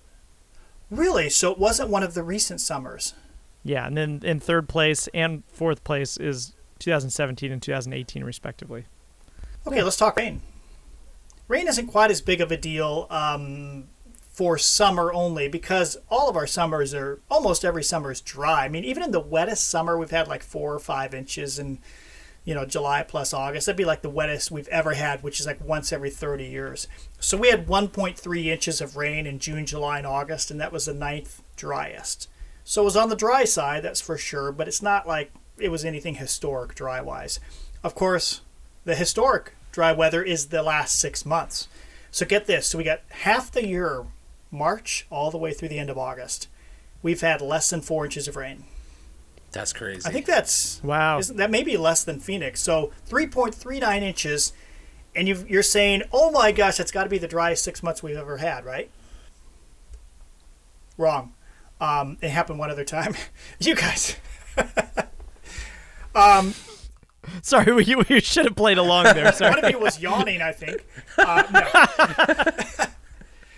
Really? 0.92 1.30
So 1.30 1.52
it 1.52 1.58
wasn't 1.58 1.90
one 1.90 2.04
of 2.04 2.14
the 2.14 2.22
recent 2.22 2.62
summers. 2.62 3.16
Yeah, 3.64 3.88
and 3.88 3.98
then 3.98 4.22
in 4.24 4.40
third 4.40 4.68
place 4.68 5.08
and 5.14 5.44
fourth 5.48 5.84
place 5.84 6.18
is 6.18 6.54
2017 6.80 7.52
and 7.52 7.62
2018 7.62 8.24
respectively. 8.24 8.86
Okay, 9.66 9.82
let's 9.82 9.98
talk 9.98 10.18
rain. 10.18 10.42
Rain 11.48 11.68
isn't 11.68 11.88
quite 11.88 12.12
as 12.12 12.22
big 12.22 12.42
of 12.42 12.52
a 12.52 12.58
deal 12.58 13.08
um, 13.10 13.86
for 14.32 14.58
summer 14.58 15.14
only 15.14 15.48
because 15.48 15.98
all 16.10 16.30
of 16.30 16.36
our 16.36 16.48
summers 16.48 16.94
are 16.94 17.22
almost 17.30 17.64
every 17.64 17.84
summer 17.84 18.12
is 18.12 18.22
dry. 18.22 18.66
I 18.66 18.70
mean, 18.70 18.84
even 18.84 19.04
in 19.04 19.12
the 19.12 19.22
wettest 19.22 19.68
summer, 19.68 19.98
we've 19.98 20.12
had 20.12 20.28
like 20.28 20.44
four 20.44 20.74
or 20.74 20.80
five 20.80 21.14
inches 21.14 21.60
in, 21.60 21.80
you 22.44 22.56
know, 22.56 22.66
July 22.66 23.04
plus 23.04 23.34
August. 23.34 23.66
That'd 23.66 23.78
be 23.78 23.86
like 23.86 24.02
the 24.02 24.10
wettest 24.10 24.52
we've 24.52 24.68
ever 24.70 24.94
had, 24.94 25.22
which 25.24 25.40
is 25.40 25.46
like 25.46 25.64
once 25.64 25.94
every 25.94 26.10
30 26.10 26.46
years. 26.46 26.88
So 27.20 27.38
we 27.38 27.50
had 27.50 27.68
1.3 27.68 28.46
inches 28.46 28.82
of 28.82 28.98
rain 28.98 29.28
in 29.28 29.40
June, 29.40 29.66
July, 29.66 30.00
and 30.00 30.08
August, 30.08 30.50
and 30.50 30.60
that 30.60 30.72
was 30.72 30.86
the 30.86 30.94
ninth 30.94 31.44
driest. 31.56 32.28
So 32.64 32.82
it 32.82 32.86
was 32.86 32.98
on 32.98 33.10
the 33.10 33.16
dry 33.16 33.44
side, 33.44 33.84
that's 33.84 34.02
for 34.02 34.18
sure, 34.18 34.52
but 34.52 34.68
it's 34.68 34.82
not 34.82 35.08
like 35.08 35.32
it 35.58 35.70
was 35.70 35.86
anything 35.86 36.16
historic 36.16 36.74
dry 36.76 37.02
wise. 37.02 37.40
Of 37.84 37.96
course, 37.96 38.42
the 38.86 38.96
historic 38.96 39.54
dry 39.72 39.92
weather 39.92 40.24
is 40.24 40.48
the 40.48 40.64
last 40.64 41.00
six 41.00 41.26
months. 41.26 41.68
So 42.10 42.26
get 42.26 42.46
this 42.46 42.68
so 42.68 42.78
we 42.78 42.84
got 42.84 43.02
half 43.10 43.52
the 43.52 43.66
year, 43.66 44.06
March, 44.50 45.06
all 45.10 45.32
the 45.32 45.38
way 45.38 45.54
through 45.54 45.70
the 45.70 45.80
end 45.80 45.90
of 45.90 45.98
August. 45.98 46.48
We've 47.02 47.22
had 47.22 47.42
less 47.42 47.70
than 47.70 47.82
four 47.82 48.06
inches 48.06 48.28
of 48.28 48.36
rain. 48.36 48.66
That's 49.52 49.74
crazy. 49.74 50.08
I 50.08 50.12
think 50.12 50.26
that's 50.26 50.80
Wow. 50.84 51.20
isn't- 51.20 51.38
that 51.38 51.52
may 51.52 51.64
be 51.64 51.76
less 51.78 52.04
than 52.04 52.20
Phoenix. 52.20 52.62
So 52.62 52.92
3.39 53.10 54.02
inches, 54.02 54.54
and 55.16 55.28
you 55.28 55.46
you're 55.48 55.62
saying, 55.64 56.04
oh 56.14 56.32
my 56.32 56.52
gosh, 56.52 56.78
that's 56.78 56.92
got 56.92 57.04
to 57.04 57.10
be 57.10 57.18
the 57.18 57.28
driest 57.28 57.64
six 57.64 57.84
months 57.84 58.02
we've 58.02 58.16
ever 58.18 58.38
had, 58.38 58.64
right? 58.66 58.90
Wrong. 60.98 61.34
Um, 61.82 62.18
it 62.22 62.30
happened 62.30 62.60
one 62.60 62.70
other 62.72 62.84
time. 62.86 63.16
you 63.60 63.76
guys. 63.76 64.16
Sorry, 67.42 67.72
we, 67.74 67.96
we 68.10 68.20
should 68.20 68.46
have 68.46 68.56
played 68.56 68.78
along 68.78 69.06
there. 69.06 69.32
Sorry. 69.32 69.52
One 69.52 69.66
of 69.66 69.72
you 69.72 69.80
was 69.80 70.00
yawning, 70.00 70.42
I 70.42 70.52
think. 70.52 70.86
Uh, 71.18 71.44
no. 71.52 71.62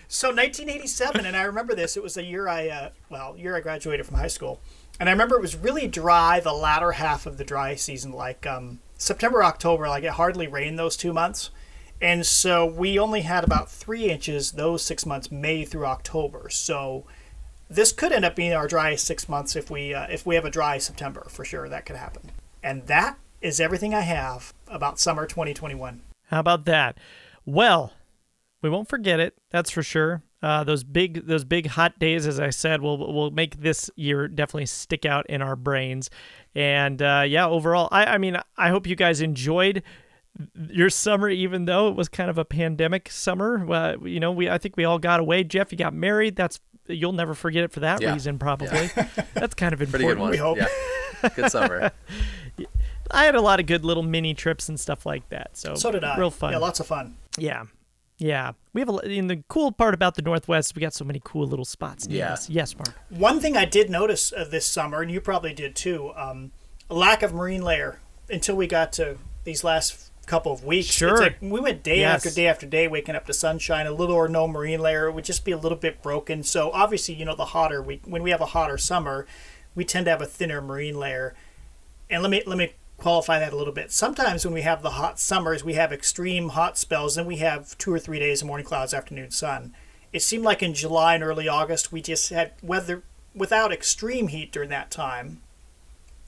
so 0.08 0.30
1987, 0.30 1.26
and 1.26 1.36
I 1.36 1.44
remember 1.44 1.76
this. 1.76 1.98
It 1.98 2.04
was 2.04 2.14
the 2.16 2.24
year 2.24 2.48
I, 2.48 2.68
uh, 2.70 2.90
well, 3.10 3.36
year 3.38 3.56
I 3.56 3.62
graduated 3.62 4.06
from 4.06 4.16
high 4.18 4.28
school, 4.28 4.62
and 5.00 5.10
I 5.10 5.12
remember 5.12 5.36
it 5.36 5.42
was 5.42 5.56
really 5.56 5.88
dry 5.88 6.40
the 6.40 6.54
latter 6.54 6.94
half 6.94 7.26
of 7.26 7.38
the 7.38 7.44
dry 7.44 7.76
season, 7.76 8.12
like 8.12 8.46
um, 8.46 8.80
September, 8.98 9.44
October. 9.44 9.88
Like 9.88 10.04
it 10.04 10.12
hardly 10.12 10.48
rained 10.48 10.78
those 10.78 10.96
two 10.96 11.14
months, 11.14 11.50
and 12.02 12.26
so 12.26 12.66
we 12.66 13.00
only 13.00 13.22
had 13.22 13.44
about 13.44 13.72
three 13.72 14.10
inches 14.10 14.54
those 14.54 14.84
six 14.84 15.06
months, 15.06 15.32
May 15.32 15.66
through 15.66 15.86
October. 15.86 16.50
So 16.50 17.06
this 17.70 17.92
could 17.92 18.12
end 18.12 18.26
up 18.26 18.36
being 18.36 18.54
our 18.54 18.68
driest 18.68 19.06
six 19.06 19.28
months 19.28 19.56
if 19.56 19.72
we 19.72 19.94
uh, 19.94 20.08
if 20.10 20.26
we 20.26 20.36
have 20.36 20.46
a 20.46 20.52
dry 20.52 20.78
September 20.78 21.26
for 21.30 21.44
sure. 21.44 21.68
That 21.68 21.86
could 21.86 21.96
happen, 21.96 22.32
and 22.62 22.88
that 22.88 23.18
is 23.42 23.60
everything 23.60 23.94
I 23.94 24.02
have 24.02 24.54
about 24.68 25.00
summer 25.00 25.26
2021. 25.26 26.02
How 26.28 26.40
about 26.40 26.66
that? 26.66 26.98
Well, 27.46 27.94
we 28.62 28.70
won't 28.70 28.88
forget 28.88 29.20
it. 29.20 29.38
That's 29.50 29.70
for 29.70 29.84
sure. 29.84 30.24
Uh, 30.44 30.64
those 30.64 30.84
big, 30.84 31.26
those 31.26 31.46
big 31.46 31.66
hot 31.68 31.98
days, 32.00 32.28
as 32.28 32.40
I 32.40 32.50
said, 32.50 32.82
will 32.82 32.98
will 33.14 33.32
make 33.32 33.62
this 33.62 33.90
year 33.96 34.28
definitely 34.28 34.66
stick 34.66 35.06
out 35.06 35.26
in 35.30 35.42
our 35.42 35.56
brains. 35.56 36.10
And 36.54 37.02
uh, 37.02 37.24
yeah, 37.26 37.48
overall, 37.48 37.88
I, 37.92 38.06
I 38.06 38.18
mean, 38.18 38.38
I 38.58 38.70
hope 38.70 38.86
you 38.86 38.96
guys 38.98 39.22
enjoyed 39.22 39.82
your 40.70 40.90
summer, 40.90 41.30
even 41.30 41.66
though 41.66 41.88
it 41.88 41.96
was 41.96 42.10
kind 42.10 42.30
of 42.30 42.38
a 42.38 42.44
pandemic 42.46 43.10
summer. 43.10 43.66
Uh, 43.72 43.96
you 44.04 44.20
know, 44.20 44.32
we 44.32 44.50
I 44.50 44.58
think 44.58 44.76
we 44.76 44.84
all 44.84 45.00
got 45.00 45.20
away. 45.22 45.44
Jeff, 45.46 45.72
you 45.72 45.78
got 45.78 45.94
married. 45.94 46.36
That's 46.36 46.60
you'll 46.88 47.14
never 47.14 47.34
forget 47.34 47.64
it 47.64 47.72
for 47.72 47.80
that 47.80 48.02
Yeah. 48.02 48.12
reason, 48.14 48.38
probably. 48.38 48.90
That's 49.34 49.54
kind 49.56 49.74
of 49.74 49.82
important. 49.82 49.92
Pretty 49.92 50.06
good 50.08 50.20
one. 50.20 50.32
We 50.32 50.38
hope. 50.38 50.58
Yeah. 50.58 51.30
Good 51.36 51.50
summer. 51.52 51.92
I 53.12 53.26
had 53.26 53.36
a 53.36 53.42
lot 53.42 53.60
of 53.62 53.66
good 53.66 53.86
little 53.86 54.04
mini 54.04 54.34
trips 54.34 54.68
and 54.70 54.78
stuff 54.80 55.06
like 55.06 55.30
that. 55.30 55.56
So 55.56 55.76
So 55.76 55.92
did 55.92 56.04
I. 56.04 56.18
Real 56.18 56.30
fun. 56.32 56.52
Yeah, 56.52 56.58
lots 56.58 56.80
of 56.82 56.88
fun. 56.88 57.16
Yeah. 57.38 57.64
Yeah. 58.18 58.52
We 58.74 58.82
have 58.82 58.90
a 58.90 58.98
in 59.00 59.28
the 59.28 59.44
cool 59.48 59.72
part 59.72 59.94
about 59.94 60.16
the 60.16 60.22
Northwest, 60.22 60.76
we 60.76 60.82
got 60.82 60.94
so 60.94 61.04
many 61.06 61.22
cool 61.24 61.48
little 61.48 61.66
spots. 61.66 62.08
near 62.08 62.20
Yeah. 62.20 62.34
us. 62.34 62.50
Yes, 62.50 62.76
Mark. 62.76 62.94
One 63.10 63.40
thing 63.40 63.58
I 63.58 63.66
did 63.66 63.90
notice 63.90 64.32
uh, 64.34 64.46
this 64.50 64.66
summer, 64.66 65.02
and 65.02 65.12
you 65.12 65.20
probably 65.22 65.54
did 65.54 65.76
too, 65.76 66.12
um, 66.16 66.52
a 66.90 66.94
lack 66.96 67.22
of 67.24 67.34
marine 67.34 67.62
layer 67.64 68.00
until 68.30 68.56
we 68.56 68.68
got 68.68 68.94
to 68.94 69.18
these 69.44 69.64
last 69.64 70.12
couple 70.26 70.54
of 70.54 70.64
weeks. 70.64 70.88
Sure. 70.88 71.12
It's 71.12 71.20
like 71.22 71.38
we 71.42 71.60
went 71.60 71.84
day 71.84 72.00
Yes. 72.00 72.26
after 72.26 72.34
day 72.36 72.48
after 72.48 72.66
day, 72.66 72.88
waking 72.88 73.16
up 73.16 73.26
to 73.26 73.34
sunshine, 73.34 73.88
a 73.88 73.92
little 73.92 74.16
or 74.16 74.30
no 74.30 74.48
marine 74.48 74.80
layer. 74.80 75.08
It 75.08 75.12
would 75.14 75.26
just 75.26 75.44
be 75.44 75.52
a 75.52 75.58
little 75.58 75.78
bit 75.78 76.02
broken. 76.02 76.44
So 76.44 76.72
obviously, 76.72 77.16
you 77.16 77.26
know, 77.26 77.36
the 77.36 77.46
hotter 77.46 77.82
we 77.82 78.00
when 78.06 78.24
we 78.24 78.30
have 78.32 78.40
a 78.42 78.46
hotter 78.48 78.78
summer, 78.78 79.26
we 79.76 79.84
tend 79.84 80.06
to 80.06 80.12
have 80.12 80.22
a 80.22 80.26
thinner 80.26 80.62
marine 80.62 80.98
layer. 80.98 81.36
And 82.10 82.22
let 82.22 82.30
me 82.32 82.42
let 82.46 82.58
me 82.58 82.74
qualify 82.98 83.40
that 83.40 83.54
a 83.54 83.56
little 83.56 83.74
bit. 83.74 83.92
Sometimes 83.92 84.46
when 84.46 84.54
we 84.54 84.62
have 84.62 84.82
the 84.82 84.92
hot 84.92 85.20
summers, 85.20 85.64
we 85.64 85.74
have 85.74 85.92
extreme 85.92 86.50
hot 86.50 86.78
spells, 86.78 87.16
then 87.16 87.26
we 87.26 87.38
have 87.38 87.78
two 87.78 87.94
or 87.94 88.00
three 88.00 88.20
days 88.20 88.42
of 88.42 88.48
morning 88.48 88.66
clouds, 88.66 88.94
afternoon 88.94 89.32
sun. 89.32 89.74
It 90.12 90.22
seemed 90.22 90.44
like 90.44 90.62
in 90.62 90.74
July 90.74 91.16
and 91.16 91.24
early 91.24 91.48
August 91.48 91.92
we 91.92 92.02
just 92.02 92.30
had 92.30 92.54
weather 92.62 93.04
without 93.36 93.72
extreme 93.72 94.28
heat 94.28 94.52
during 94.52 94.70
that 94.70 94.92
time, 94.92 95.42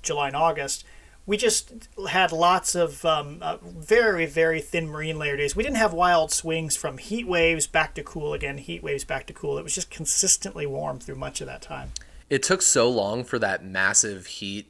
July 0.02 0.28
and 0.28 0.36
August. 0.36 0.84
We 1.28 1.38
just 1.38 1.88
had 2.10 2.32
lots 2.32 2.76
of 2.76 3.04
um, 3.06 3.40
uh, 3.42 3.58
very 3.64 4.26
very 4.26 4.62
thin 4.62 4.88
marine 4.88 5.18
layer 5.18 5.38
days. 5.38 5.56
We 5.56 5.64
didn't 5.64 5.78
have 5.78 5.94
wild 5.94 6.32
swings 6.32 6.76
from 6.76 6.98
heat 6.98 7.28
waves 7.28 7.68
back 7.68 7.96
to 7.96 8.04
cool 8.04 8.34
again, 8.34 8.58
heat 8.58 8.84
waves 8.84 9.04
back 9.04 9.28
to 9.28 9.34
cool. 9.34 9.58
It 9.58 9.64
was 9.64 9.74
just 9.74 9.90
consistently 9.90 10.66
warm 10.66 11.00
through 11.00 11.16
much 11.16 11.42
of 11.42 11.48
that 11.48 11.62
time. 11.62 11.92
It 12.30 12.42
took 12.42 12.62
so 12.62 12.90
long 12.90 13.24
for 13.24 13.38
that 13.40 13.64
massive 13.64 14.26
heat 14.26 14.68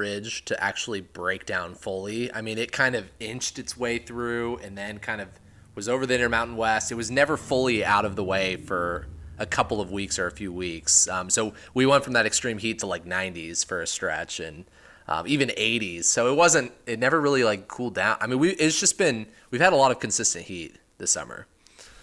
ridge 0.00 0.44
to 0.46 0.64
actually 0.64 1.02
break 1.02 1.44
down 1.44 1.74
fully. 1.74 2.32
I 2.32 2.40
mean, 2.40 2.56
it 2.56 2.72
kind 2.72 2.94
of 2.94 3.10
inched 3.20 3.58
its 3.58 3.76
way 3.76 3.98
through 3.98 4.56
and 4.58 4.76
then 4.76 4.98
kind 4.98 5.20
of 5.20 5.28
was 5.74 5.88
over 5.88 6.06
the 6.06 6.14
Intermountain 6.14 6.56
West. 6.56 6.90
It 6.90 6.94
was 6.94 7.10
never 7.10 7.36
fully 7.36 7.84
out 7.84 8.04
of 8.04 8.16
the 8.16 8.24
way 8.24 8.56
for 8.56 9.06
a 9.38 9.46
couple 9.46 9.80
of 9.80 9.90
weeks 9.90 10.18
or 10.18 10.26
a 10.26 10.30
few 10.30 10.52
weeks. 10.52 11.06
Um, 11.08 11.28
so 11.28 11.54
we 11.74 11.86
went 11.86 12.02
from 12.02 12.14
that 12.14 12.26
extreme 12.26 12.58
heat 12.58 12.78
to 12.80 12.86
like 12.86 13.04
90s 13.04 13.64
for 13.64 13.82
a 13.82 13.86
stretch 13.86 14.40
and 14.40 14.64
um, 15.06 15.26
even 15.26 15.48
80s. 15.50 16.04
So 16.04 16.32
it 16.32 16.36
wasn't. 16.36 16.72
It 16.86 16.98
never 16.98 17.20
really 17.20 17.44
like 17.44 17.68
cooled 17.68 17.94
down. 17.94 18.16
I 18.20 18.26
mean, 18.26 18.38
we 18.38 18.50
it's 18.50 18.80
just 18.80 18.96
been 18.96 19.26
we've 19.50 19.60
had 19.60 19.72
a 19.72 19.76
lot 19.76 19.90
of 19.90 20.00
consistent 20.00 20.46
heat 20.46 20.76
this 20.98 21.10
summer. 21.10 21.46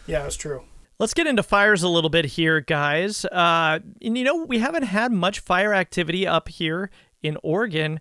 Yeah, 0.05 0.25
it's 0.25 0.35
true. 0.35 0.63
Let's 0.99 1.13
get 1.13 1.27
into 1.27 1.43
fires 1.43 1.83
a 1.83 1.89
little 1.89 2.09
bit 2.09 2.25
here, 2.25 2.59
guys. 2.59 3.23
Uh, 3.25 3.79
and 4.01 4.17
you 4.17 4.23
know, 4.23 4.45
we 4.45 4.57
haven't 4.57 4.83
had 4.83 5.11
much 5.11 5.39
fire 5.39 5.73
activity 5.73 6.25
up 6.25 6.49
here 6.49 6.89
in 7.21 7.37
Oregon 7.43 7.99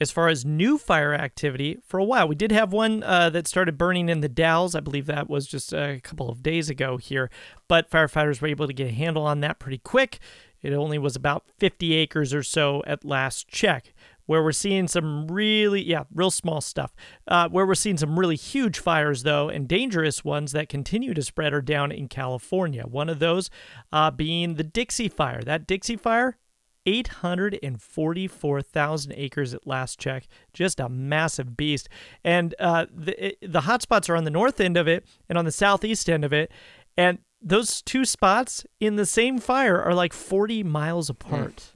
as 0.00 0.10
far 0.10 0.28
as 0.28 0.44
new 0.44 0.76
fire 0.76 1.14
activity 1.14 1.78
for 1.86 1.98
a 1.98 2.04
while. 2.04 2.26
We 2.26 2.34
did 2.34 2.52
have 2.52 2.72
one 2.72 3.02
uh, 3.02 3.30
that 3.30 3.46
started 3.46 3.78
burning 3.78 4.08
in 4.08 4.20
the 4.20 4.28
Dalles. 4.28 4.74
I 4.74 4.80
believe 4.80 5.06
that 5.06 5.30
was 5.30 5.46
just 5.46 5.72
a 5.72 6.00
couple 6.02 6.28
of 6.28 6.42
days 6.42 6.68
ago 6.68 6.96
here, 6.96 7.30
but 7.68 7.90
firefighters 7.90 8.40
were 8.40 8.48
able 8.48 8.66
to 8.66 8.72
get 8.72 8.88
a 8.88 8.92
handle 8.92 9.24
on 9.24 9.40
that 9.40 9.58
pretty 9.58 9.78
quick. 9.78 10.18
It 10.62 10.72
only 10.72 10.98
was 10.98 11.14
about 11.14 11.44
50 11.58 11.94
acres 11.94 12.32
or 12.32 12.42
so 12.42 12.82
at 12.86 13.04
last 13.04 13.48
check. 13.48 13.92
Where 14.26 14.42
we're 14.42 14.52
seeing 14.52 14.88
some 14.88 15.28
really, 15.28 15.82
yeah, 15.82 16.04
real 16.14 16.30
small 16.30 16.62
stuff. 16.62 16.94
Uh, 17.28 17.46
where 17.50 17.66
we're 17.66 17.74
seeing 17.74 17.98
some 17.98 18.18
really 18.18 18.36
huge 18.36 18.78
fires, 18.78 19.22
though, 19.22 19.50
and 19.50 19.68
dangerous 19.68 20.24
ones 20.24 20.52
that 20.52 20.70
continue 20.70 21.12
to 21.12 21.22
spread 21.22 21.52
are 21.52 21.60
down 21.60 21.92
in 21.92 22.08
California. 22.08 22.84
One 22.86 23.10
of 23.10 23.18
those 23.18 23.50
uh, 23.92 24.10
being 24.10 24.54
the 24.54 24.64
Dixie 24.64 25.10
Fire. 25.10 25.42
That 25.42 25.66
Dixie 25.66 25.96
Fire 25.96 26.38
844,000 26.86 29.12
acres 29.16 29.54
at 29.54 29.66
last 29.66 29.98
check. 29.98 30.26
Just 30.52 30.78
a 30.80 30.88
massive 30.88 31.56
beast. 31.56 31.88
And 32.22 32.54
uh, 32.58 32.86
the, 32.94 33.26
it, 33.26 33.52
the 33.52 33.62
hot 33.62 33.82
spots 33.82 34.08
are 34.08 34.16
on 34.16 34.24
the 34.24 34.30
north 34.30 34.60
end 34.60 34.76
of 34.76 34.88
it 34.88 35.06
and 35.28 35.38
on 35.38 35.44
the 35.44 35.52
southeast 35.52 36.10
end 36.10 36.24
of 36.24 36.32
it. 36.32 36.50
And 36.96 37.18
those 37.40 37.82
two 37.82 38.04
spots 38.04 38.64
in 38.80 38.96
the 38.96 39.06
same 39.06 39.38
fire 39.38 39.80
are 39.82 39.94
like 39.94 40.12
40 40.12 40.62
miles 40.62 41.10
apart. 41.10 41.72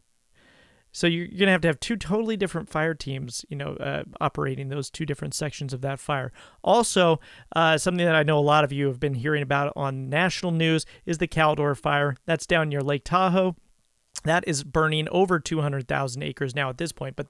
So 0.91 1.07
you're 1.07 1.29
going 1.29 1.47
to 1.47 1.53
have 1.53 1.61
to 1.61 1.69
have 1.69 1.81
two 1.81 1.97
totally 1.97 2.37
different 2.37 2.69
fire 2.69 2.95
teams, 2.95 3.45
you 3.49 3.57
know, 3.57 3.75
uh, 3.75 4.05
operating 4.21 4.69
those 4.69 4.91
two 4.91 5.05
different 5.05 5.35
sections 5.35 5.73
of 5.73 5.81
that 5.83 6.01
fire. 6.01 6.33
Also, 6.65 7.21
uh, 7.55 7.79
something 7.79 8.05
that 8.05 8.15
I 8.15 8.23
know 8.23 8.39
a 8.39 8.41
lot 8.41 8.65
of 8.65 8.73
you 8.73 8.87
have 8.87 8.99
been 8.99 9.15
hearing 9.15 9.43
about 9.43 9.73
on 9.77 10.09
national 10.09 10.53
news 10.53 10.87
is 11.05 11.19
the 11.19 11.29
Caldor 11.29 11.77
fire. 11.77 12.17
That's 12.27 12.47
down 12.47 12.71
near 12.71 12.81
Lake 12.81 13.05
Tahoe. 13.05 13.55
That 14.25 14.47
is 14.47 14.65
burning 14.65 15.09
over 15.11 15.39
200,000 15.39 16.23
acres 16.23 16.55
now 16.55 16.69
at 16.71 16.79
this 16.79 16.93
point. 16.93 17.17
But 17.17 17.29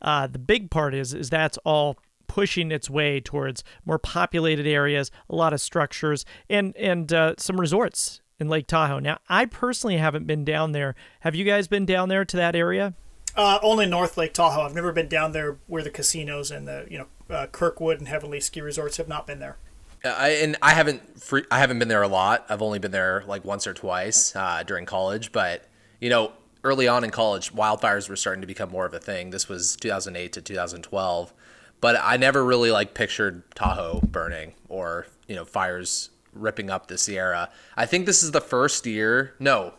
uh, 0.00 0.26
the 0.26 0.38
big 0.38 0.70
part 0.70 0.94
is 0.94 1.14
is 1.14 1.30
that's 1.30 1.58
all 1.58 1.98
pushing 2.26 2.70
its 2.70 2.88
way 2.88 3.20
towards 3.20 3.64
more 3.84 3.98
populated 3.98 4.66
areas, 4.66 5.10
a 5.28 5.34
lot 5.34 5.52
of 5.52 5.60
structures, 5.60 6.24
and 6.48 6.76
and 6.76 7.12
uh, 7.12 7.34
some 7.38 7.60
resorts 7.60 8.20
in 8.38 8.48
Lake 8.48 8.66
Tahoe. 8.66 9.00
Now, 9.00 9.18
I 9.28 9.46
personally 9.46 9.96
haven't 9.96 10.26
been 10.26 10.44
down 10.44 10.72
there. 10.72 10.94
Have 11.20 11.34
you 11.34 11.44
guys 11.44 11.66
been 11.66 11.84
down 11.84 12.08
there 12.08 12.24
to 12.24 12.36
that 12.36 12.54
area? 12.54 12.94
Uh, 13.36 13.58
only 13.62 13.86
North 13.86 14.16
Lake 14.16 14.32
Tahoe. 14.32 14.62
I've 14.62 14.74
never 14.74 14.92
been 14.92 15.08
down 15.08 15.32
there 15.32 15.58
where 15.66 15.82
the 15.82 15.90
casinos 15.90 16.50
and 16.50 16.66
the 16.66 16.86
you 16.90 16.98
know 16.98 17.34
uh, 17.34 17.46
Kirkwood 17.46 17.98
and 17.98 18.08
Heavenly 18.08 18.40
ski 18.40 18.60
resorts 18.60 18.96
have 18.96 19.08
not 19.08 19.26
been 19.26 19.40
there. 19.40 19.56
Uh, 20.04 20.14
I, 20.16 20.28
and 20.30 20.56
I 20.62 20.74
haven't 20.74 21.20
free, 21.20 21.44
I 21.50 21.58
haven't 21.58 21.78
been 21.78 21.88
there 21.88 22.02
a 22.02 22.08
lot. 22.08 22.46
I've 22.48 22.62
only 22.62 22.78
been 22.78 22.92
there 22.92 23.24
like 23.26 23.44
once 23.44 23.66
or 23.66 23.74
twice 23.74 24.34
uh, 24.36 24.62
during 24.64 24.86
college. 24.86 25.32
But 25.32 25.64
you 26.00 26.10
know, 26.10 26.32
early 26.64 26.88
on 26.88 27.04
in 27.04 27.10
college, 27.10 27.52
wildfires 27.52 28.08
were 28.08 28.16
starting 28.16 28.40
to 28.40 28.46
become 28.46 28.70
more 28.70 28.86
of 28.86 28.94
a 28.94 28.98
thing. 28.98 29.30
This 29.30 29.48
was 29.48 29.76
2008 29.76 30.32
to 30.32 30.42
2012, 30.42 31.32
but 31.80 31.96
I 32.02 32.16
never 32.16 32.44
really 32.44 32.70
like 32.70 32.94
pictured 32.94 33.42
Tahoe 33.54 34.00
burning 34.00 34.54
or 34.68 35.06
you 35.26 35.34
know 35.34 35.44
fires 35.44 36.10
ripping 36.32 36.70
up 36.70 36.88
the 36.88 36.98
Sierra. 36.98 37.50
I 37.76 37.86
think 37.86 38.06
this 38.06 38.22
is 38.22 38.32
the 38.32 38.40
first 38.40 38.86
year. 38.86 39.34
No, 39.38 39.74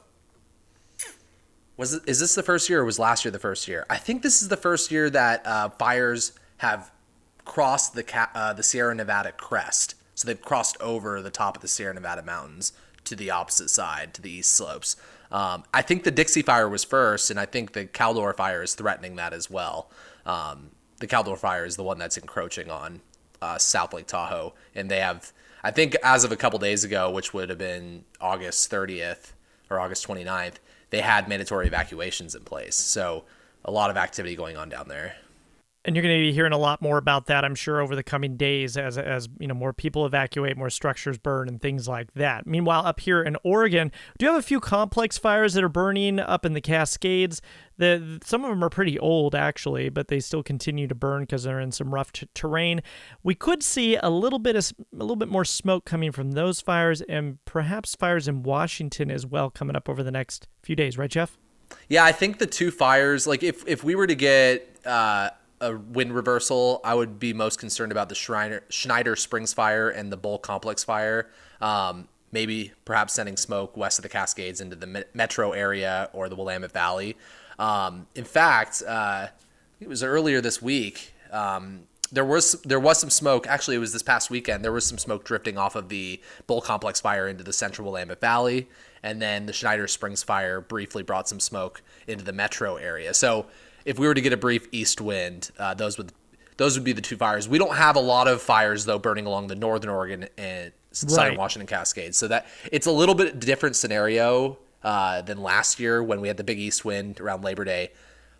was 1.80 1.94
it, 1.94 2.04
is 2.08 2.20
this 2.20 2.36
the 2.36 2.44
first 2.44 2.70
year 2.70 2.82
or 2.82 2.86
was 2.86 3.00
last 3.00 3.24
year 3.24 3.32
the 3.32 3.40
first 3.40 3.66
year? 3.66 3.86
I 3.90 3.96
think 3.96 4.22
this 4.22 4.42
is 4.42 4.50
the 4.50 4.58
first 4.58 4.92
year 4.92 5.10
that 5.12 5.48
uh, 5.48 5.70
fires 5.70 6.34
have 6.58 6.92
crossed 7.46 7.94
the 7.94 8.04
ca- 8.04 8.30
uh, 8.36 8.52
the 8.52 8.64
Sierra 8.64 8.94
Nevada 8.94 9.32
crest. 9.32 9.96
So 10.14 10.28
they've 10.28 10.42
crossed 10.42 10.76
over 10.82 11.22
the 11.22 11.32
top 11.32 11.56
of 11.56 11.62
the 11.62 11.70
Sierra 11.70 11.94
Nevada 11.94 12.22
mountains 12.22 12.74
to 13.06 13.16
the 13.16 13.32
opposite 13.32 13.70
side, 13.70 14.14
to 14.16 14.22
the 14.22 14.30
east 14.30 14.52
slopes. 14.52 14.98
Um, 15.32 15.64
I 15.74 15.82
think 15.82 16.04
the 16.04 16.12
Dixie 16.12 16.42
Fire 16.42 16.68
was 16.68 16.84
first, 16.84 17.30
and 17.30 17.40
I 17.40 17.46
think 17.46 17.74
the 17.74 17.86
Caldor 17.86 18.36
Fire 18.36 18.64
is 18.64 18.74
threatening 18.76 19.16
that 19.18 19.34
as 19.34 19.50
well. 19.50 19.90
Um, 20.26 20.72
the 21.00 21.08
Caldor 21.08 21.38
Fire 21.38 21.66
is 21.66 21.76
the 21.76 21.84
one 21.84 21.98
that's 21.98 22.18
encroaching 22.18 22.70
on 22.70 23.02
uh, 23.42 23.58
South 23.58 23.94
Lake 23.94 24.08
Tahoe, 24.08 24.54
and 24.76 24.90
they 24.90 25.00
have, 25.00 25.32
I 25.64 25.72
think, 25.72 25.96
as 26.04 26.24
of 26.24 26.32
a 26.32 26.36
couple 26.36 26.60
days 26.60 26.84
ago, 26.84 27.12
which 27.12 27.34
would 27.34 27.50
have 27.50 27.60
been 27.60 28.06
August 28.20 28.70
30th 28.72 29.34
or 29.70 29.80
August 29.80 30.08
29th, 30.08 30.56
they 30.90 31.02
had 31.02 31.28
mandatory 31.28 31.68
evacuations 31.68 32.34
in 32.34 32.44
place. 32.44 32.76
So 32.76 33.26
a 33.64 33.72
lot 33.72 33.90
of 33.90 33.98
activity 33.98 34.36
going 34.36 34.58
on 34.58 34.70
down 34.70 34.88
there. 34.88 35.16
And 35.90 35.96
you're 35.96 36.04
going 36.04 36.20
to 36.20 36.22
be 36.22 36.32
hearing 36.32 36.54
a 36.54 36.58
lot 36.60 36.84
more 36.84 37.00
about 37.00 37.26
that, 37.26 37.44
I'm 37.44 37.56
sure, 37.56 37.82
over 37.82 37.96
the 37.96 38.04
coming 38.04 38.38
days 38.38 38.78
as 38.78 38.96
as 38.96 39.28
you 39.40 39.48
know 39.48 39.56
more 39.56 39.74
people 39.74 40.06
evacuate, 40.06 40.56
more 40.56 40.70
structures 40.70 41.18
burn, 41.18 41.48
and 41.48 41.60
things 41.60 41.88
like 41.88 42.14
that. 42.14 42.46
Meanwhile, 42.46 42.86
up 42.86 43.00
here 43.00 43.24
in 43.24 43.36
Oregon, 43.44 43.92
do 44.20 44.28
you 44.28 44.32
have 44.32 44.38
a 44.38 44.44
few 44.44 44.60
complex 44.60 45.18
fires 45.18 45.56
that 45.56 45.64
are 45.64 45.68
burning 45.68 46.20
up 46.20 46.46
in 46.46 46.54
the 46.54 46.62
Cascades? 46.62 47.42
The 47.78 48.20
some 48.24 48.44
of 48.44 48.52
them 48.52 48.64
are 48.64 48.70
pretty 48.70 49.00
old 49.00 49.34
actually, 49.34 49.90
but 49.90 50.10
they 50.10 50.20
still 50.20 50.44
continue 50.44 50.86
to 50.86 50.94
burn 50.94 51.24
because 51.24 51.42
they're 51.42 51.60
in 51.60 51.72
some 51.72 51.92
rough 51.92 52.12
t- 52.12 52.30
terrain. 52.36 52.82
We 53.24 53.34
could 53.34 53.64
see 53.64 53.96
a 53.96 54.12
little 54.12 54.38
bit 54.38 54.56
of 54.56 54.72
a 54.94 54.98
little 54.98 55.16
bit 55.16 55.30
more 55.30 55.44
smoke 55.44 55.86
coming 55.86 56.12
from 56.12 56.34
those 56.34 56.62
fires, 56.62 57.02
and 57.02 57.44
perhaps 57.46 57.96
fires 57.96 58.28
in 58.28 58.44
Washington 58.44 59.10
as 59.10 59.26
well 59.26 59.50
coming 59.50 59.76
up 59.76 59.90
over 59.90 60.04
the 60.04 60.12
next 60.12 60.48
few 60.62 60.76
days, 60.76 61.00
right, 61.00 61.10
Jeff? 61.10 61.40
Yeah, 61.88 62.06
I 62.06 62.12
think 62.12 62.38
the 62.38 62.46
two 62.46 62.70
fires, 62.70 63.26
like 63.26 63.42
if 63.42 63.68
if 63.68 63.84
we 63.84 63.96
were 63.96 64.06
to 64.06 64.14
get 64.14 64.78
uh, 64.86 65.32
a 65.62 65.76
wind 65.76 66.14
reversal, 66.14 66.82
I 66.84 66.96
would 66.96 67.20
be 67.20 67.34
most 67.34 67.60
concerned 67.60 67.92
about 67.92 68.10
the 68.10 68.16
Schneider, 68.16 68.64
Schneider 68.70 69.16
Springs 69.16 69.54
fire 69.54 69.90
and 69.90 70.12
the 70.12 70.18
Bull 70.18 70.38
Complex 70.38 70.84
fire. 70.84 71.30
Um, 71.62 72.08
maybe 72.32 72.72
perhaps 72.86 73.14
sending 73.14 73.38
smoke 73.38 73.76
west 73.76 74.00
of 74.00 74.04
the 74.04 74.10
Cascades 74.10 74.62
into 74.62 74.76
the 74.76 75.06
metro 75.14 75.52
area 75.52 76.10
or 76.14 76.30
the 76.30 76.36
Willamette 76.36 76.72
Valley. 76.72 77.18
Um, 77.58 78.08
in 78.16 78.24
fact, 78.24 78.84
uh, 78.88 79.28
it 79.80 79.90
was 79.90 80.04
earlier 80.04 80.42
this 80.42 80.62
week. 80.62 81.14
Um, 81.32 81.82
there 82.12 82.26
was 82.26 82.54
there 82.64 82.80
was 82.80 83.00
some 83.00 83.10
smoke. 83.10 83.46
Actually, 83.48 83.76
it 83.76 83.80
was 83.80 83.94
this 83.94 84.02
past 84.02 84.30
weekend. 84.32 84.64
There 84.64 84.72
was 84.72 84.86
some 84.86 84.98
smoke 84.98 85.24
drifting 85.24 85.58
off 85.58 85.76
of 85.76 85.90
the 85.90 86.20
Bull 86.48 86.62
Complex 86.62 87.00
fire 87.00 87.28
into 87.28 87.44
the 87.44 87.54
central 87.54 87.92
Willamette 87.92 88.20
Valley, 88.20 88.68
and 89.04 89.22
then 89.22 89.46
the 89.46 89.54
Schneider 89.54 89.88
Springs 89.88 90.24
fire 90.24 90.60
briefly 90.60 91.04
brought 91.04 91.30
some 91.30 91.40
smoke 91.40 91.84
into 92.08 92.24
the 92.24 92.34
metro 92.34 92.78
area. 92.78 93.14
So 93.14 93.46
if 93.86 94.00
we 94.00 94.08
were 94.08 94.14
to 94.14 94.22
get 94.22 94.34
a 94.34 94.38
brief 94.38 94.68
east 94.72 95.02
wind, 95.02 95.52
uh, 95.58 95.74
those 95.74 95.98
would 95.98 96.12
those 96.58 96.76
would 96.76 96.84
be 96.84 96.92
the 96.92 97.02
two 97.02 97.16
fires. 97.16 97.48
We 97.48 97.58
don't 97.58 97.76
have 97.76 97.96
a 97.96 98.02
lot 98.02 98.28
of 98.28 98.42
fires 98.42 98.86
though 98.86 99.00
burning 99.00 99.26
along 99.26 99.48
the 99.48 99.56
northern 99.56 99.90
Oregon 99.90 100.28
and 100.38 100.72
southern 100.92 101.30
right. 101.30 101.38
Washington 101.38 101.68
Cascades, 101.68 102.18
so 102.18 102.28
that 102.28 102.48
it's 102.72 102.88
a 102.88 102.92
little 102.92 103.16
bit 103.16 103.40
different 103.40 103.76
scenario 103.76 104.58
uh, 104.84 105.22
than 105.22 105.42
last 105.42 105.80
year 105.80 106.04
when 106.04 106.22
we 106.22 106.28
had 106.28 106.38
the 106.38 106.44
big 106.44 106.60
east 106.60 106.84
wind 106.86 107.20
around 107.20 107.44
Labor 107.44 107.66
Day, 107.66 107.92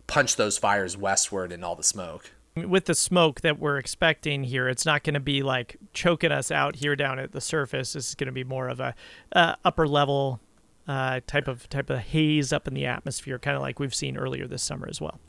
punch 0.06 0.36
those 0.36 0.58
fires 0.58 0.96
westward 0.96 1.52
and 1.52 1.64
all 1.64 1.76
the 1.76 1.82
smoke. 1.82 2.30
With 2.56 2.86
the 2.86 2.94
smoke 2.94 3.42
that 3.42 3.58
we're 3.58 3.78
expecting 3.78 4.44
here, 4.44 4.68
it's 4.68 4.84
not 4.84 5.04
going 5.04 5.14
to 5.14 5.20
be 5.20 5.42
like 5.42 5.76
choking 5.92 6.32
us 6.32 6.50
out 6.50 6.76
here 6.76 6.96
down 6.96 7.18
at 7.18 7.32
the 7.32 7.40
surface. 7.40 7.92
This 7.92 8.08
is 8.08 8.14
going 8.14 8.26
to 8.26 8.32
be 8.32 8.44
more 8.44 8.68
of 8.68 8.80
a 8.80 8.94
uh, 9.32 9.54
upper 9.64 9.86
level 9.86 10.40
uh, 10.88 11.20
type 11.26 11.46
of 11.46 11.68
type 11.68 11.90
of 11.90 12.00
haze 12.00 12.52
up 12.52 12.66
in 12.66 12.74
the 12.74 12.86
atmosphere, 12.86 13.38
kind 13.38 13.56
of 13.56 13.62
like 13.62 13.78
we've 13.78 13.94
seen 13.94 14.16
earlier 14.16 14.46
this 14.46 14.62
summer 14.62 14.88
as 14.90 15.00
well. 15.00 15.20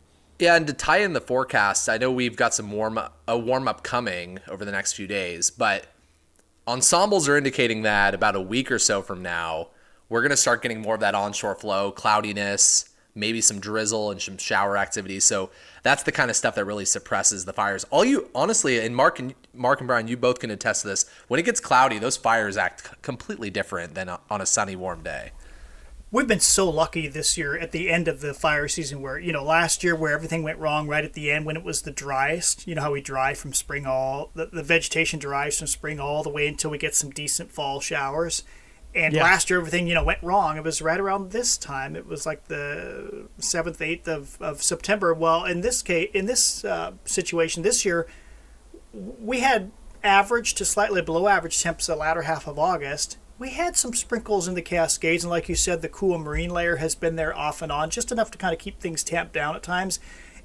Yeah, 0.41 0.55
and 0.55 0.65
to 0.65 0.73
tie 0.73 0.97
in 0.97 1.13
the 1.13 1.21
forecast, 1.21 1.87
I 1.87 1.99
know 1.99 2.11
we've 2.11 2.35
got 2.35 2.55
some 2.55 2.71
warm 2.71 2.97
up, 2.97 3.21
a 3.27 3.37
warm 3.37 3.67
up 3.67 3.83
coming 3.83 4.39
over 4.49 4.65
the 4.65 4.71
next 4.71 4.93
few 4.93 5.05
days, 5.05 5.51
but 5.51 5.85
ensembles 6.67 7.29
are 7.29 7.37
indicating 7.37 7.83
that 7.83 8.15
about 8.15 8.35
a 8.35 8.41
week 8.41 8.71
or 8.71 8.79
so 8.79 9.03
from 9.03 9.21
now, 9.21 9.67
we're 10.09 10.21
going 10.21 10.31
to 10.31 10.35
start 10.35 10.63
getting 10.63 10.81
more 10.81 10.95
of 10.95 11.01
that 11.01 11.13
onshore 11.13 11.53
flow, 11.53 11.91
cloudiness, 11.91 12.89
maybe 13.13 13.39
some 13.39 13.59
drizzle 13.59 14.09
and 14.09 14.19
some 14.19 14.35
shower 14.39 14.77
activity. 14.77 15.19
So 15.19 15.51
that's 15.83 16.01
the 16.01 16.11
kind 16.11 16.31
of 16.31 16.35
stuff 16.35 16.55
that 16.55 16.65
really 16.65 16.85
suppresses 16.85 17.45
the 17.45 17.53
fires. 17.53 17.83
All 17.91 18.03
you 18.03 18.27
honestly, 18.33 18.79
and 18.79 18.95
Mark 18.95 19.19
and 19.19 19.35
Mark 19.53 19.79
and 19.79 19.87
Brian, 19.87 20.07
you 20.07 20.17
both 20.17 20.39
can 20.39 20.49
attest 20.49 20.81
to 20.81 20.87
this. 20.87 21.05
When 21.27 21.39
it 21.39 21.43
gets 21.43 21.59
cloudy, 21.59 21.99
those 21.99 22.17
fires 22.17 22.57
act 22.57 23.03
completely 23.03 23.51
different 23.51 23.93
than 23.93 24.09
on 24.09 24.41
a 24.41 24.47
sunny, 24.47 24.75
warm 24.75 25.03
day 25.03 25.33
we've 26.11 26.27
been 26.27 26.39
so 26.39 26.69
lucky 26.69 27.07
this 27.07 27.37
year 27.37 27.57
at 27.57 27.71
the 27.71 27.89
end 27.89 28.07
of 28.07 28.19
the 28.19 28.33
fire 28.33 28.67
season 28.67 29.01
where 29.01 29.17
you 29.17 29.31
know 29.31 29.43
last 29.43 29.83
year 29.83 29.95
where 29.95 30.13
everything 30.13 30.43
went 30.43 30.59
wrong 30.59 30.87
right 30.87 31.05
at 31.05 31.13
the 31.13 31.31
end 31.31 31.45
when 31.45 31.55
it 31.55 31.63
was 31.63 31.81
the 31.81 31.91
driest 31.91 32.67
you 32.67 32.75
know 32.75 32.81
how 32.81 32.91
we 32.91 33.01
dry 33.01 33.33
from 33.33 33.53
spring 33.53 33.85
all 33.85 34.29
the, 34.33 34.45
the 34.47 34.63
vegetation 34.63 35.17
dries 35.19 35.57
from 35.57 35.67
spring 35.67 35.99
all 35.99 36.21
the 36.21 36.29
way 36.29 36.47
until 36.47 36.69
we 36.69 36.77
get 36.77 36.93
some 36.93 37.09
decent 37.09 37.51
fall 37.51 37.79
showers. 37.79 38.43
And 38.93 39.13
yeah. 39.13 39.23
last 39.23 39.49
year 39.49 39.57
everything 39.59 39.87
you 39.87 39.93
know 39.93 40.03
went 40.03 40.21
wrong. 40.21 40.57
It 40.57 40.65
was 40.65 40.81
right 40.81 40.99
around 40.99 41.31
this 41.31 41.57
time. 41.57 41.95
It 41.95 42.05
was 42.05 42.25
like 42.25 42.49
the 42.49 43.29
7th 43.39 43.77
8th 43.77 44.07
of, 44.07 44.41
of 44.41 44.61
september. 44.61 45.13
Well 45.13 45.45
in 45.45 45.61
this 45.61 45.81
case 45.81 46.09
in 46.13 46.25
this 46.25 46.65
uh, 46.65 46.91
situation 47.05 47.63
this 47.63 47.85
year 47.85 48.05
we 48.93 49.39
had 49.39 49.71
average 50.03 50.55
to 50.55 50.65
slightly 50.65 51.01
below 51.01 51.27
average 51.27 51.61
temps 51.61 51.87
the 51.87 51.95
latter 51.95 52.23
half 52.23 52.47
of 52.47 52.57
august 52.57 53.17
we 53.41 53.49
had 53.49 53.75
some 53.75 53.91
sprinkles 53.91 54.47
in 54.47 54.53
the 54.53 54.61
Cascades, 54.61 55.23
and 55.23 55.31
like 55.31 55.49
you 55.49 55.55
said, 55.55 55.81
the 55.81 55.89
cool 55.89 56.19
marine 56.19 56.51
layer 56.51 56.75
has 56.75 56.93
been 56.93 57.15
there 57.15 57.35
off 57.35 57.63
and 57.63 57.71
on, 57.71 57.89
just 57.89 58.11
enough 58.11 58.29
to 58.29 58.37
kind 58.37 58.53
of 58.53 58.59
keep 58.59 58.79
things 58.79 59.03
tamped 59.03 59.33
down 59.33 59.55
at 59.55 59.63
times. 59.63 59.99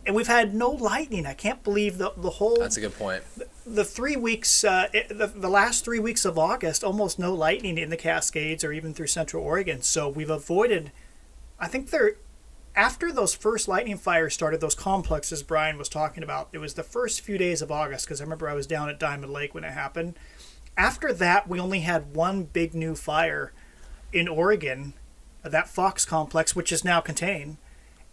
And 0.06 0.16
we've 0.16 0.28
had 0.28 0.54
no 0.54 0.70
lightning. 0.70 1.26
I 1.26 1.35
can't 1.35 1.62
believe 1.62 1.98
the 1.98 2.12
the 2.16 2.30
whole. 2.30 2.56
That's 2.59 2.78
a 2.78 2.80
good 2.80 2.96
point. 2.96 3.22
The, 3.37 3.48
the 3.66 3.85
three 3.85 4.16
weeks, 4.16 4.64
uh, 4.64 4.88
the, 5.11 5.26
the 5.26 5.48
last 5.48 5.85
three 5.85 5.98
weeks 5.98 6.24
of 6.24 6.38
August, 6.38 6.82
almost 6.82 7.18
no 7.18 7.35
lightning 7.35 7.76
in 7.76 7.90
the 7.90 7.96
Cascades 7.98 8.64
or 8.64 8.72
even 8.72 8.94
through 8.94 9.09
Central 9.09 9.44
Oregon. 9.44 9.82
So 9.82 10.09
we've 10.09 10.30
avoided. 10.30 10.90
I 11.61 11.66
think 11.66 11.90
there, 11.90 12.16
after 12.74 13.12
those 13.12 13.35
first 13.35 13.68
lightning 13.68 13.98
fires 13.98 14.32
started, 14.32 14.62
those 14.62 14.74
complexes 14.74 15.42
Brian 15.42 15.76
was 15.76 15.90
talking 15.90 16.22
about. 16.22 16.48
It 16.52 16.59
was 16.59 16.74
the 16.74 16.82
first 16.82 17.20
few 17.20 17.37
days 17.37 17.61
of 17.61 17.70
August 17.70 18.06
because 18.06 18.22
I 18.22 18.24
remember 18.24 18.48
I 18.48 18.54
was 18.54 18.66
down 18.66 18.88
at 18.88 18.98
Diamond 18.98 19.32
Lake 19.32 19.54
when 19.54 19.64
it 19.64 19.72
happened 19.72 20.14
after 20.77 21.12
that, 21.12 21.49
we 21.49 21.59
only 21.59 21.81
had 21.81 22.15
one 22.15 22.45
big 22.45 22.75
new 22.75 22.95
fire 22.95 23.53
in 24.12 24.29
Oregon, 24.29 24.95
that 25.43 25.69
Fox 25.69 26.05
complex, 26.05 26.55
which 26.55 26.73
is 26.73 26.85
now 26.85 27.01
contained, 27.01 27.57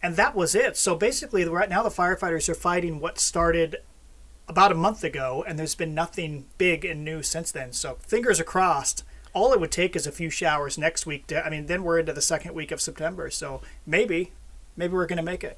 and 0.02 0.16
that 0.16 0.36
was 0.36 0.56
it. 0.56 0.78
So 0.78 0.96
basically, 0.96 1.46
right 1.46 1.70
now 1.70 1.84
the 1.84 1.90
firefighters 1.90 2.50
are 2.50 2.56
fighting 2.56 3.00
what 3.00 3.20
started 3.20 3.78
about 4.48 4.72
a 4.72 4.76
month 4.76 5.04
ago, 5.04 5.44
and 5.48 5.58
there's 5.58 5.76
been 5.76 5.94
nothing 5.94 6.46
big 6.58 6.86
and 6.86 7.04
new 7.04 7.22
since 7.22 7.52
then. 7.52 7.72
So 7.74 7.98
fingers 8.02 8.40
are 8.40 8.46
crossed. 8.46 9.04
All 9.34 9.54
it 9.54 9.60
would 9.60 9.72
take 9.72 9.96
is 9.96 10.06
a 10.06 10.12
few 10.12 10.30
showers 10.30 10.78
next 10.78 11.06
week. 11.06 11.28
To, 11.28 11.46
I 11.46 11.50
mean, 11.50 11.66
then 11.66 11.84
we're 11.84 12.00
into 12.00 12.14
the 12.14 12.22
second 12.22 12.54
week 12.54 12.72
of 12.72 12.82
September, 12.82 13.30
so 13.30 13.62
maybe, 13.86 14.32
maybe 14.76 14.94
we're 14.94 15.08
going 15.08 15.18
to 15.18 15.24
make 15.24 15.44
it. 15.44 15.58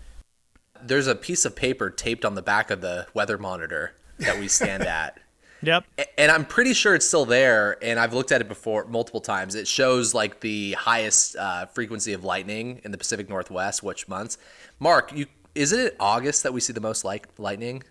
There's 0.82 1.08
a 1.08 1.16
piece 1.16 1.46
of 1.46 1.56
paper 1.56 1.90
taped 1.90 2.24
on 2.24 2.36
the 2.36 2.42
back 2.42 2.70
of 2.70 2.82
the 2.82 3.08
weather 3.14 3.38
monitor 3.38 3.94
that 4.20 4.40
we 4.40 4.48
stand 4.48 4.84
at 4.88 5.20
Yep. 5.66 5.86
And 6.18 6.32
I'm 6.32 6.46
pretty 6.46 6.74
sure 6.74 6.96
it's 6.96 7.08
still 7.08 7.26
there. 7.26 7.78
And 7.84 8.00
I've 8.00 8.14
looked 8.14 8.32
at 8.32 8.42
it 8.42 8.48
before 8.48 8.86
multiple 8.86 9.22
times. 9.22 9.56
It 9.56 9.68
shows 9.68 10.14
like 10.14 10.42
the 10.42 10.74
highest 10.74 11.36
uh, 11.36 11.66
frequency 11.68 12.14
of 12.14 12.24
lightning 12.24 12.82
in 12.84 12.92
the 12.92 12.98
Pacific 12.98 13.30
Northwest, 13.30 13.84
which 13.84 14.08
months. 14.08 14.38
Mark, 14.80 15.12
you 15.14 15.28
is 15.56 15.72
it 15.72 15.96
August 16.00 16.44
that 16.44 16.54
we 16.54 16.60
see 16.60 16.74
the 16.74 16.82
most 16.82 17.06
like 17.06 17.28
lightning? 17.38 17.82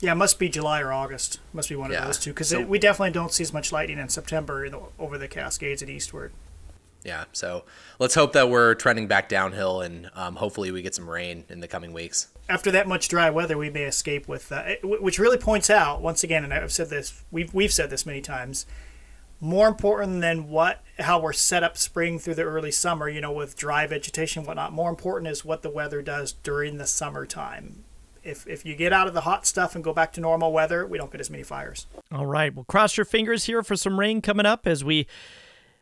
Yeah, 0.00 0.12
it 0.12 0.16
must 0.16 0.38
be 0.38 0.48
July 0.48 0.80
or 0.80 0.92
August. 0.92 1.40
Must 1.52 1.68
be 1.68 1.76
one 1.76 1.90
yeah. 1.90 2.00
of 2.00 2.04
those 2.06 2.18
two 2.18 2.30
because 2.30 2.48
so, 2.48 2.62
we 2.62 2.78
definitely 2.78 3.12
don't 3.12 3.32
see 3.32 3.42
as 3.42 3.52
much 3.52 3.72
lightning 3.72 3.98
in 3.98 4.08
September 4.08 4.64
in 4.64 4.72
the, 4.72 4.80
over 4.98 5.18
the 5.18 5.28
Cascades 5.28 5.82
and 5.82 5.90
eastward. 5.90 6.32
Yeah, 7.04 7.24
so 7.32 7.64
let's 7.98 8.14
hope 8.14 8.34
that 8.34 8.50
we're 8.50 8.74
trending 8.74 9.06
back 9.06 9.30
downhill 9.30 9.80
and 9.80 10.10
um, 10.14 10.36
hopefully 10.36 10.70
we 10.70 10.82
get 10.82 10.94
some 10.94 11.08
rain 11.08 11.44
in 11.48 11.60
the 11.60 11.68
coming 11.68 11.94
weeks 11.94 12.28
after 12.50 12.70
that 12.72 12.88
much 12.88 13.08
dry 13.08 13.30
weather, 13.30 13.56
we 13.56 13.70
may 13.70 13.84
escape 13.84 14.28
with, 14.28 14.50
uh, 14.50 14.74
which 14.82 15.18
really 15.18 15.38
points 15.38 15.70
out 15.70 16.02
once 16.02 16.24
again, 16.24 16.44
and 16.44 16.52
I've 16.52 16.72
said 16.72 16.90
this, 16.90 17.22
we've 17.30 17.54
we've 17.54 17.72
said 17.72 17.90
this 17.90 18.04
many 18.04 18.20
times. 18.20 18.66
More 19.40 19.68
important 19.68 20.20
than 20.20 20.50
what 20.50 20.82
how 20.98 21.18
we're 21.18 21.32
set 21.32 21.62
up 21.62 21.78
spring 21.78 22.18
through 22.18 22.34
the 22.34 22.42
early 22.42 22.70
summer, 22.70 23.08
you 23.08 23.20
know, 23.20 23.32
with 23.32 23.56
dry 23.56 23.86
vegetation, 23.86 24.44
whatnot. 24.44 24.72
More 24.72 24.90
important 24.90 25.30
is 25.30 25.44
what 25.44 25.62
the 25.62 25.70
weather 25.70 26.02
does 26.02 26.32
during 26.32 26.76
the 26.76 26.86
summertime. 26.86 27.84
If 28.22 28.46
if 28.46 28.66
you 28.66 28.76
get 28.76 28.92
out 28.92 29.06
of 29.06 29.14
the 29.14 29.22
hot 29.22 29.46
stuff 29.46 29.74
and 29.74 29.82
go 29.82 29.94
back 29.94 30.12
to 30.14 30.20
normal 30.20 30.52
weather, 30.52 30.86
we 30.86 30.98
don't 30.98 31.10
get 31.10 31.20
as 31.20 31.30
many 31.30 31.42
fires. 31.42 31.86
All 32.12 32.26
right, 32.26 32.54
well, 32.54 32.66
cross 32.68 32.98
your 32.98 33.06
fingers 33.06 33.44
here 33.44 33.62
for 33.62 33.76
some 33.76 33.98
rain 33.98 34.20
coming 34.20 34.44
up 34.44 34.66
as 34.66 34.84
we 34.84 35.06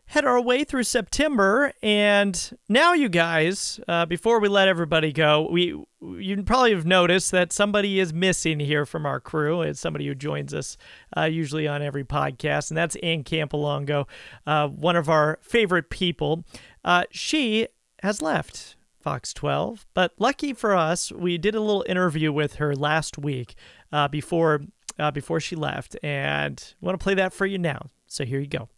head 0.09 0.25
our 0.25 0.41
way 0.41 0.65
through 0.65 0.83
September, 0.85 1.73
and 1.83 2.57
now 2.69 2.95
you 2.95 3.11
guys, 3.11 3.79
uh, 3.89 4.07
before 4.07 4.41
we 4.41 4.49
let 4.49 4.67
everybody 4.67 5.13
go, 5.13 5.49
we 5.51 5.81
you 6.01 6.43
probably 6.45 6.73
have 6.73 6.87
noticed 6.87 7.31
that 7.33 7.53
somebody 7.53 8.01
is 8.01 8.13
missing 8.13 8.59
here 8.59 8.87
from 8.87 9.05
our 9.05 9.21
crew. 9.21 9.63
It's 9.63 9.81
somebody 9.81 10.07
who 10.07 10.15
joins 10.15 10.55
us 10.55 10.79
uh, 11.17 11.25
usually 11.25 11.69
on 11.69 11.83
every 11.83 12.05
podcast, 12.05 12.71
and 12.71 12.79
that's 12.79 12.97
Anne 12.97 13.23
Campolongo, 13.23 14.07
uh, 14.47 14.69
one 14.69 14.97
of 14.97 15.09
our 15.09 15.39
favorite 15.43 15.91
people. 15.91 16.45
Uh, 16.85 17.05
she 17.11 17.69
has 18.03 18.23
left 18.23 18.77
Fox 19.01 19.35
12, 19.35 19.87
but 19.93 20.13
lucky 20.19 20.55
for 20.55 20.75
us, 20.75 21.13
we 21.13 21.37
did 21.37 21.55
a 21.55 21.61
little 21.61 21.85
interview 21.87 22.33
with 22.33 22.55
her 22.55 22.75
last 22.75 23.19
week 23.19 23.55
uh, 23.93 24.09
before 24.09 24.63
uh, 24.99 25.11
before 25.11 25.39
she 25.39 25.55
left, 25.55 25.97
and 26.03 26.75
I 26.83 26.87
want 26.87 26.99
to 26.99 27.03
play 27.03 27.15
that 27.15 27.35
for 27.35 27.45
you 27.45 27.59
now. 27.59 27.91
So 28.07 28.25
here 28.25 28.41
you 28.41 28.49
go. 28.49 28.71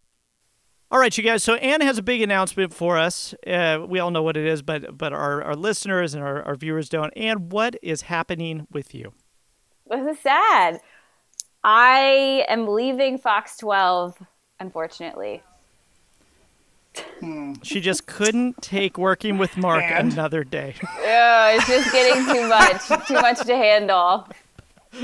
All 0.91 0.99
right, 0.99 1.17
you 1.17 1.23
guys. 1.23 1.41
So 1.41 1.55
Anne 1.55 1.79
has 1.81 1.97
a 1.97 2.03
big 2.03 2.21
announcement 2.21 2.73
for 2.73 2.97
us. 2.97 3.33
Uh, 3.47 3.79
we 3.87 3.99
all 3.99 4.11
know 4.11 4.23
what 4.23 4.35
it 4.35 4.45
is, 4.45 4.61
but 4.61 4.97
but 4.97 5.13
our, 5.13 5.41
our 5.41 5.55
listeners 5.55 6.13
and 6.13 6.21
our, 6.21 6.43
our 6.43 6.55
viewers 6.55 6.89
don't. 6.89 7.11
Anne, 7.15 7.47
what 7.49 7.77
is 7.81 8.03
happening 8.03 8.67
with 8.71 8.93
you? 8.93 9.13
This 9.89 10.17
is 10.17 10.19
sad. 10.21 10.81
I 11.63 12.43
am 12.49 12.67
leaving 12.67 13.17
Fox 13.17 13.55
12, 13.57 14.21
unfortunately. 14.59 15.43
She 17.63 17.79
just 17.79 18.05
couldn't 18.05 18.61
take 18.61 18.97
working 18.97 19.37
with 19.37 19.55
Mark 19.55 19.83
And? 19.83 20.11
another 20.11 20.43
day. 20.43 20.75
Yeah, 21.01 21.51
it's 21.51 21.67
just 21.67 21.91
getting 21.93 22.25
too 22.25 22.47
much, 22.49 23.07
too 23.07 23.13
much 23.13 23.39
to 23.45 23.55
handle. 23.55 24.27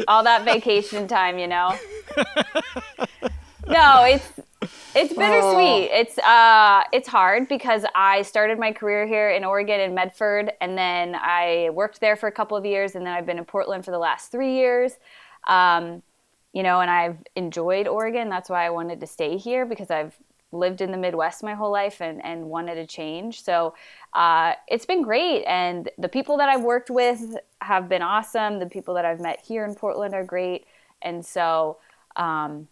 All 0.07 0.23
that 0.23 0.43
vacation 0.43 1.07
time, 1.07 1.39
you 1.39 1.47
know. 1.47 1.73
No, 3.69 4.05
it's 4.05 4.25
it's 4.97 5.13
bittersweet. 5.13 5.89
It's 5.91 6.17
uh 6.19 6.83
it's 6.91 7.07
hard 7.07 7.47
because 7.47 7.85
I 7.95 8.21
started 8.23 8.59
my 8.59 8.71
career 8.71 9.05
here 9.05 9.29
in 9.29 9.43
Oregon 9.43 9.79
in 9.79 9.93
Medford 9.93 10.51
and 10.61 10.77
then 10.77 11.15
I 11.15 11.69
worked 11.73 12.01
there 12.01 12.15
for 12.15 12.27
a 12.27 12.31
couple 12.31 12.57
of 12.57 12.65
years 12.65 12.95
and 12.95 13.05
then 13.05 13.13
I've 13.13 13.25
been 13.25 13.37
in 13.37 13.45
Portland 13.45 13.85
for 13.85 13.91
the 13.91 13.99
last 13.99 14.31
3 14.31 14.53
years. 14.53 14.93
Um 15.47 16.03
you 16.53 16.63
know, 16.63 16.79
and 16.79 16.89
I've 16.89 17.17
enjoyed 17.35 17.87
Oregon. 17.87 18.29
That's 18.29 18.49
why 18.49 18.65
I 18.65 18.71
wanted 18.71 18.99
to 19.01 19.07
stay 19.07 19.37
here 19.37 19.65
because 19.65 19.91
I've 19.91 20.17
lived 20.51 20.81
in 20.81 20.91
the 20.91 20.97
Midwest 20.97 21.43
my 21.43 21.53
whole 21.53 21.71
life 21.71 22.01
and, 22.01 22.23
and 22.23 22.45
wanted 22.45 22.77
a 22.77 22.85
change. 22.87 23.43
So 23.43 23.75
uh, 24.13 24.53
it's 24.67 24.85
been 24.85 25.03
great. 25.03 25.43
And 25.43 25.89
the 25.97 26.07
people 26.07 26.37
that 26.37 26.49
I've 26.49 26.63
worked 26.63 26.89
with 26.89 27.37
have 27.61 27.89
been 27.89 28.01
awesome. 28.01 28.59
The 28.59 28.65
people 28.65 28.93
that 28.95 29.05
I've 29.05 29.19
met 29.19 29.43
here 29.45 29.65
in 29.65 29.75
Portland 29.75 30.13
are 30.13 30.23
great. 30.23 30.65
And 31.01 31.23
so, 31.25 31.77
um, 32.15 32.67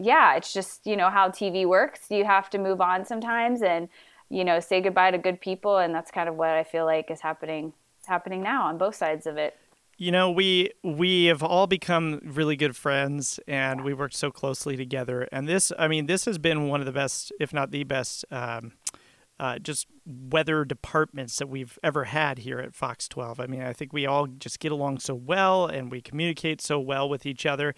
yeah, 0.00 0.36
it's 0.36 0.52
just, 0.52 0.86
you 0.86 0.96
know, 0.96 1.10
how 1.10 1.28
TV 1.28 1.66
works. 1.66 2.02
You 2.10 2.24
have 2.24 2.50
to 2.50 2.58
move 2.58 2.80
on 2.80 3.04
sometimes 3.04 3.62
and, 3.62 3.88
you 4.30 4.44
know, 4.44 4.60
say 4.60 4.80
goodbye 4.80 5.10
to 5.10 5.18
good 5.18 5.40
people. 5.40 5.78
And 5.78 5.94
that's 5.94 6.10
kind 6.10 6.28
of 6.28 6.36
what 6.36 6.50
I 6.50 6.64
feel 6.64 6.84
like 6.84 7.10
is 7.10 7.20
happening 7.20 7.72
happening 8.06 8.42
now 8.42 8.66
on 8.66 8.78
both 8.78 8.94
sides 8.94 9.26
of 9.26 9.36
it. 9.36 9.56
You 10.00 10.12
know, 10.12 10.30
we 10.30 10.70
we 10.84 11.24
have 11.24 11.42
all 11.42 11.66
become 11.66 12.20
really 12.24 12.54
good 12.54 12.76
friends, 12.76 13.40
and 13.48 13.82
we 13.82 13.92
work 13.92 14.14
so 14.14 14.30
closely 14.30 14.76
together. 14.76 15.28
And 15.32 15.48
this, 15.48 15.72
I 15.76 15.88
mean, 15.88 16.06
this 16.06 16.24
has 16.24 16.38
been 16.38 16.68
one 16.68 16.78
of 16.80 16.86
the 16.86 16.92
best, 16.92 17.32
if 17.40 17.52
not 17.52 17.72
the 17.72 17.82
best, 17.82 18.24
um, 18.30 18.74
uh, 19.40 19.58
just 19.58 19.88
weather 20.06 20.64
departments 20.64 21.36
that 21.38 21.48
we've 21.48 21.80
ever 21.82 22.04
had 22.04 22.38
here 22.38 22.60
at 22.60 22.76
Fox 22.76 23.08
12. 23.08 23.40
I 23.40 23.46
mean, 23.46 23.60
I 23.60 23.72
think 23.72 23.92
we 23.92 24.06
all 24.06 24.28
just 24.28 24.60
get 24.60 24.70
along 24.70 25.00
so 25.00 25.16
well, 25.16 25.66
and 25.66 25.90
we 25.90 26.00
communicate 26.00 26.60
so 26.60 26.78
well 26.78 27.08
with 27.08 27.26
each 27.26 27.44
other. 27.44 27.74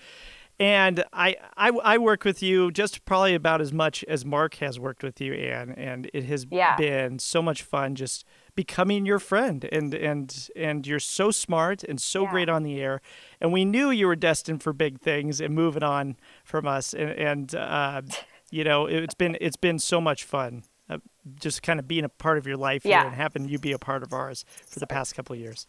And 0.60 1.04
I, 1.10 1.36
I, 1.56 1.70
I 1.70 1.96
work 1.98 2.22
with 2.22 2.42
you 2.42 2.70
just 2.70 3.06
probably 3.06 3.34
about 3.34 3.62
as 3.62 3.72
much 3.72 4.04
as 4.04 4.26
Mark 4.26 4.56
has 4.56 4.78
worked 4.78 5.02
with 5.02 5.18
you, 5.18 5.32
Anne, 5.32 5.70
and 5.70 6.10
it 6.12 6.24
has 6.24 6.46
Yeah. 6.50 6.76
been 6.76 7.18
so 7.18 7.40
much 7.40 7.62
fun 7.62 7.94
just 7.94 8.26
becoming 8.54 9.06
your 9.06 9.18
friend. 9.18 9.66
And 9.72 9.94
and 9.94 10.50
and 10.54 10.86
you're 10.86 11.00
so 11.00 11.30
smart 11.30 11.82
and 11.82 11.98
so 11.98 12.24
Yeah. 12.24 12.30
great 12.30 12.48
on 12.50 12.62
the 12.62 12.78
air. 12.78 13.00
And 13.40 13.54
we 13.54 13.64
knew 13.64 13.90
you 13.90 14.06
were 14.06 14.16
destined 14.16 14.62
for 14.62 14.74
big 14.74 15.00
things 15.00 15.40
and 15.40 15.54
moving 15.54 15.82
on 15.82 16.16
from 16.44 16.66
us. 16.66 16.92
And 16.92 17.10
and 17.12 17.54
uh, 17.54 18.02
you 18.50 18.62
know, 18.62 18.84
it's 18.84 19.14
been 19.14 19.38
it's 19.40 19.56
been 19.56 19.78
so 19.78 19.98
much 19.98 20.24
fun. 20.24 20.64
Uh, 20.90 20.98
just 21.36 21.62
kind 21.62 21.80
of 21.80 21.88
being 21.88 22.04
a 22.04 22.08
part 22.10 22.36
of 22.36 22.46
your 22.46 22.58
life 22.58 22.82
here 22.82 22.92
Yeah. 22.92 23.06
and 23.06 23.14
having 23.14 23.48
you 23.48 23.58
be 23.58 23.72
a 23.72 23.78
part 23.78 24.02
of 24.02 24.12
ours 24.12 24.44
for 24.66 24.78
the 24.78 24.86
past 24.86 25.14
couple 25.14 25.32
of 25.32 25.40
years. 25.40 25.66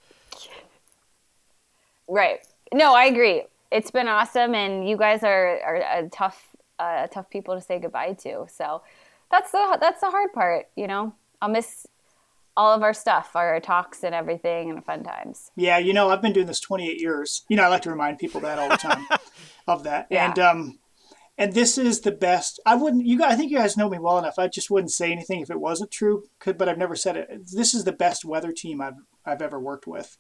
Right. 2.10 2.39
No, 2.73 2.93
I 2.93 3.06
agree. 3.06 3.43
It's 3.71 3.91
been 3.91 4.07
awesome, 4.07 4.53
and 4.53 4.88
you 4.88 4.97
guys 4.97 5.23
are, 5.23 5.60
are 5.62 5.75
a 5.75 6.10
tough, 6.10 6.55
uh, 6.77 7.07
tough 7.07 7.29
people 7.29 7.55
to 7.55 7.62
say 7.62 7.79
goodbye 7.79 8.13
to. 8.23 8.45
So 8.49 8.81
that's 9.31 9.51
the 9.51 9.77
that's 9.79 10.01
the 10.01 10.10
hard 10.10 10.34
part. 10.34 10.67
You 10.75 10.88
know, 10.88 11.15
I'll 11.41 11.49
miss 11.49 11.88
all 12.57 12.73
of 12.73 12.84
our 12.84 12.93
stuff, 12.93 13.36
our 13.36 13.60
talks 13.60 14.03
and 14.03 14.13
everything, 14.13 14.69
and 14.69 14.84
fun 14.86 15.03
times. 15.03 15.51
Yeah, 15.55 15.77
you 15.77 15.93
know, 15.93 16.10
I've 16.10 16.21
been 16.21 16.34
doing 16.34 16.47
this 16.47 16.60
28 16.60 16.99
years. 16.99 17.43
You 17.49 17.57
know, 17.57 17.63
I 17.63 17.67
like 17.67 17.84
to 17.84 17.89
remind 17.89 18.19
people 18.19 18.41
that 18.41 18.60
all 18.60 18.69
the 18.69 18.77
time 18.77 19.07
of 19.67 19.84
that. 19.84 20.07
Yeah. 20.10 20.27
And 20.27 20.39
um 20.39 20.79
and 21.38 21.53
this 21.53 21.77
is 21.77 22.01
the 22.01 22.12
best. 22.12 22.60
I 22.65 22.75
wouldn't 22.75 23.05
you 23.05 23.17
guys 23.17 23.34
I 23.34 23.36
think 23.36 23.51
you 23.51 23.57
guys 23.57 23.77
know 23.77 23.89
me 23.89 23.99
well 23.99 24.19
enough. 24.19 24.38
I 24.38 24.47
just 24.47 24.69
wouldn't 24.69 24.91
say 24.91 25.12
anything 25.12 25.41
if 25.41 25.49
it 25.49 25.60
wasn't 25.60 25.91
true, 25.91 26.25
could 26.39 26.57
but 26.57 26.67
I've 26.67 26.77
never 26.77 26.95
said 26.95 27.15
it. 27.15 27.29
This 27.53 27.73
is 27.73 27.84
the 27.84 27.93
best 27.93 28.25
weather 28.25 28.51
team 28.51 28.81
I've 28.81 28.99
I've 29.25 29.41
ever 29.41 29.60
worked 29.60 29.88
with. 29.88 30.17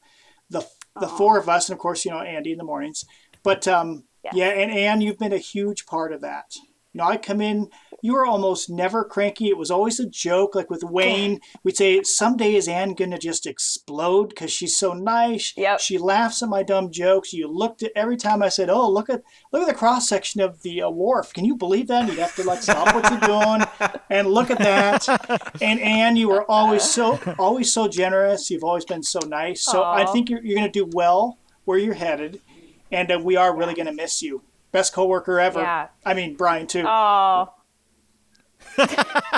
The 0.49 0.65
the 0.99 1.07
four 1.07 1.37
of 1.37 1.49
us 1.49 1.69
and 1.69 1.75
of 1.75 1.79
course, 1.79 2.05
you 2.05 2.11
know, 2.11 2.21
Andy 2.21 2.53
in 2.53 2.57
the 2.57 2.63
mornings. 2.63 3.05
But 3.43 3.67
um 3.67 4.05
Yes. 4.23 4.33
yeah, 4.35 4.49
and 4.49 4.71
Anne, 4.71 5.01
you've 5.01 5.17
been 5.17 5.33
a 5.33 5.39
huge 5.39 5.87
part 5.87 6.13
of 6.13 6.21
that. 6.21 6.53
You 6.93 6.99
know, 6.99 7.05
I 7.05 7.17
come 7.17 7.41
in, 7.41 7.69
you 8.03 8.13
were 8.13 8.25
almost 8.25 8.69
never 8.69 9.03
cranky. 9.03 9.47
It 9.47 9.57
was 9.57 9.71
always 9.71 9.99
a 9.99 10.05
joke. 10.07 10.53
Like 10.55 10.69
with 10.69 10.83
Wayne, 10.83 11.39
we'd 11.63 11.77
say, 11.77 12.03
someday 12.03 12.53
is 12.53 12.67
Anne 12.67 12.93
going 12.93 13.11
to 13.11 13.17
just 13.17 13.47
explode 13.47 14.29
because 14.29 14.51
she's 14.51 14.77
so 14.77 14.93
nice. 14.93 15.53
Yep. 15.55 15.79
She 15.79 15.97
laughs 15.97 16.43
at 16.43 16.49
my 16.49 16.61
dumb 16.63 16.91
jokes. 16.91 17.33
You 17.33 17.47
looked 17.47 17.81
at 17.81 17.93
every 17.95 18.17
time 18.17 18.43
I 18.43 18.49
said, 18.49 18.69
"Oh, 18.69 18.89
look 18.89 19.09
at 19.09 19.23
look 19.51 19.61
at 19.61 19.67
the 19.67 19.73
cross 19.73 20.07
section 20.09 20.41
of 20.41 20.61
the 20.63 20.81
uh, 20.83 20.89
WRF. 20.89 21.33
Can 21.33 21.45
you 21.45 21.55
believe 21.55 21.87
that?" 21.87 22.01
And 22.01 22.09
you'd 22.09 22.19
have 22.19 22.35
to 22.35 22.43
like 22.43 22.61
stop 22.61 22.93
what 22.93 23.09
you're 23.09 23.19
doing 23.21 23.61
and 24.09 24.27
look 24.27 24.51
at 24.51 24.59
that. 24.59 25.07
And 25.61 25.79
Anne, 25.79 26.15
you 26.17 26.27
were 26.27 26.43
always 26.51 26.83
so 26.83 27.19
always 27.39 27.71
so 27.71 27.87
generous. 27.87 28.51
You've 28.51 28.63
always 28.65 28.85
been 28.85 29.03
so 29.03 29.19
nice. 29.25 29.63
So 29.63 29.83
I 29.83 30.05
think 30.05 30.29
you're, 30.29 30.43
you're 30.43 30.57
going 30.57 30.71
to 30.71 30.79
do 30.85 30.89
well 30.93 31.37
where 31.65 31.77
you're 31.77 31.93
headed, 31.93 32.41
and 32.91 33.11
uh, 33.11 33.19
we 33.23 33.35
are 33.35 33.55
really 33.55 33.73
going 33.73 33.85
to 33.87 33.93
miss 33.93 34.21
you. 34.21 34.43
Best 34.71 34.93
coworker 34.93 35.39
ever. 35.39 35.61
Yeah. 35.61 35.87
I 36.05 36.13
mean, 36.13 36.35
Brian 36.35 36.67
too. 36.67 36.83
Oh, 36.87 37.53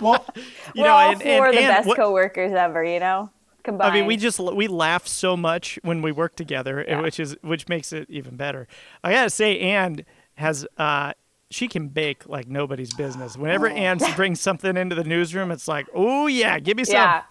well, 0.02 0.26
You 0.76 0.82
we're 0.82 0.84
know, 0.88 0.94
all 0.94 1.12
and- 1.12 1.22
four 1.22 1.48
and- 1.48 1.58
the 1.58 1.62
and 1.62 1.68
best 1.68 1.88
what- 1.88 1.98
coworkers 1.98 2.52
ever. 2.54 2.84
You 2.84 3.00
know, 3.00 3.30
combined. 3.64 3.92
I 3.92 3.96
mean, 3.96 4.06
we 4.06 4.18
just 4.18 4.40
we 4.40 4.68
laugh 4.68 5.08
so 5.08 5.36
much 5.38 5.80
when 5.84 6.02
we 6.02 6.12
work 6.12 6.36
together, 6.36 6.80
and 6.80 7.02
which 7.02 7.20
is 7.20 7.36
which 7.42 7.68
makes 7.68 7.94
it 7.94 8.08
even 8.10 8.36
better. 8.36 8.68
I 9.04 9.12
gotta 9.12 9.30
say, 9.30 9.60
Anne 9.60 10.06
has 10.36 10.66
uh, 10.78 11.14
she 11.50 11.68
can 11.68 11.88
bake 11.90 12.28
like 12.28 12.48
nobody's 12.48 12.94
business. 12.94 13.38
Whenever 13.38 13.68
Anne 13.70 14.00
brings 14.16 14.42
something 14.42 14.76
into 14.78 14.96
the 14.96 15.04
newsroom, 15.04 15.52
it's 15.52 15.68
like, 15.68 15.88
oh 15.94 16.28
yeah, 16.28 16.60
give 16.60 16.78
me 16.78 16.84
some. 16.84 16.96
yeah. 16.96 17.22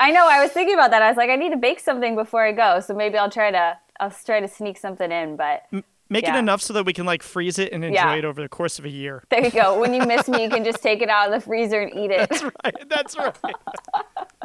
I 0.00 0.10
know. 0.10 0.26
I 0.28 0.42
was 0.42 0.50
thinking 0.52 0.74
about 0.74 0.90
that. 0.90 1.02
I 1.02 1.08
was 1.08 1.16
like, 1.16 1.30
I 1.30 1.36
need 1.36 1.50
to 1.50 1.58
bake 1.58 1.80
something 1.80 2.14
before 2.14 2.44
I 2.44 2.52
go, 2.52 2.80
so 2.80 2.94
maybe 2.94 3.16
I'll 3.18 3.30
try 3.30 3.50
to 3.50 3.78
I'll 4.02 4.10
try 4.26 4.40
to 4.40 4.48
sneak 4.48 4.76
something 4.78 5.10
in. 5.12 5.36
But 5.36 5.62
Make 6.10 6.28
it 6.28 6.34
enough 6.34 6.60
so 6.60 6.74
that 6.74 6.84
we 6.84 6.92
can 6.92 7.06
like 7.06 7.22
freeze 7.22 7.58
it 7.58 7.72
and 7.72 7.82
enjoy 7.82 7.94
Yeah. 7.94 8.14
it 8.16 8.24
over 8.26 8.42
the 8.42 8.48
course 8.48 8.78
of 8.78 8.84
a 8.84 8.90
year. 8.90 9.24
there 9.30 9.42
you 9.42 9.50
go. 9.50 9.80
When 9.80 9.94
you 9.94 10.02
miss 10.06 10.28
me, 10.28 10.42
you 10.42 10.50
can 10.50 10.62
just 10.62 10.82
take 10.82 11.00
it 11.00 11.08
out 11.08 11.28
of 11.28 11.32
the 11.32 11.40
freezer 11.40 11.80
and 11.80 11.90
eat 11.98 12.10
it. 12.10 12.28
That's 12.28 12.42
right, 12.42 12.88
that's 12.88 13.16
right. 13.16 13.36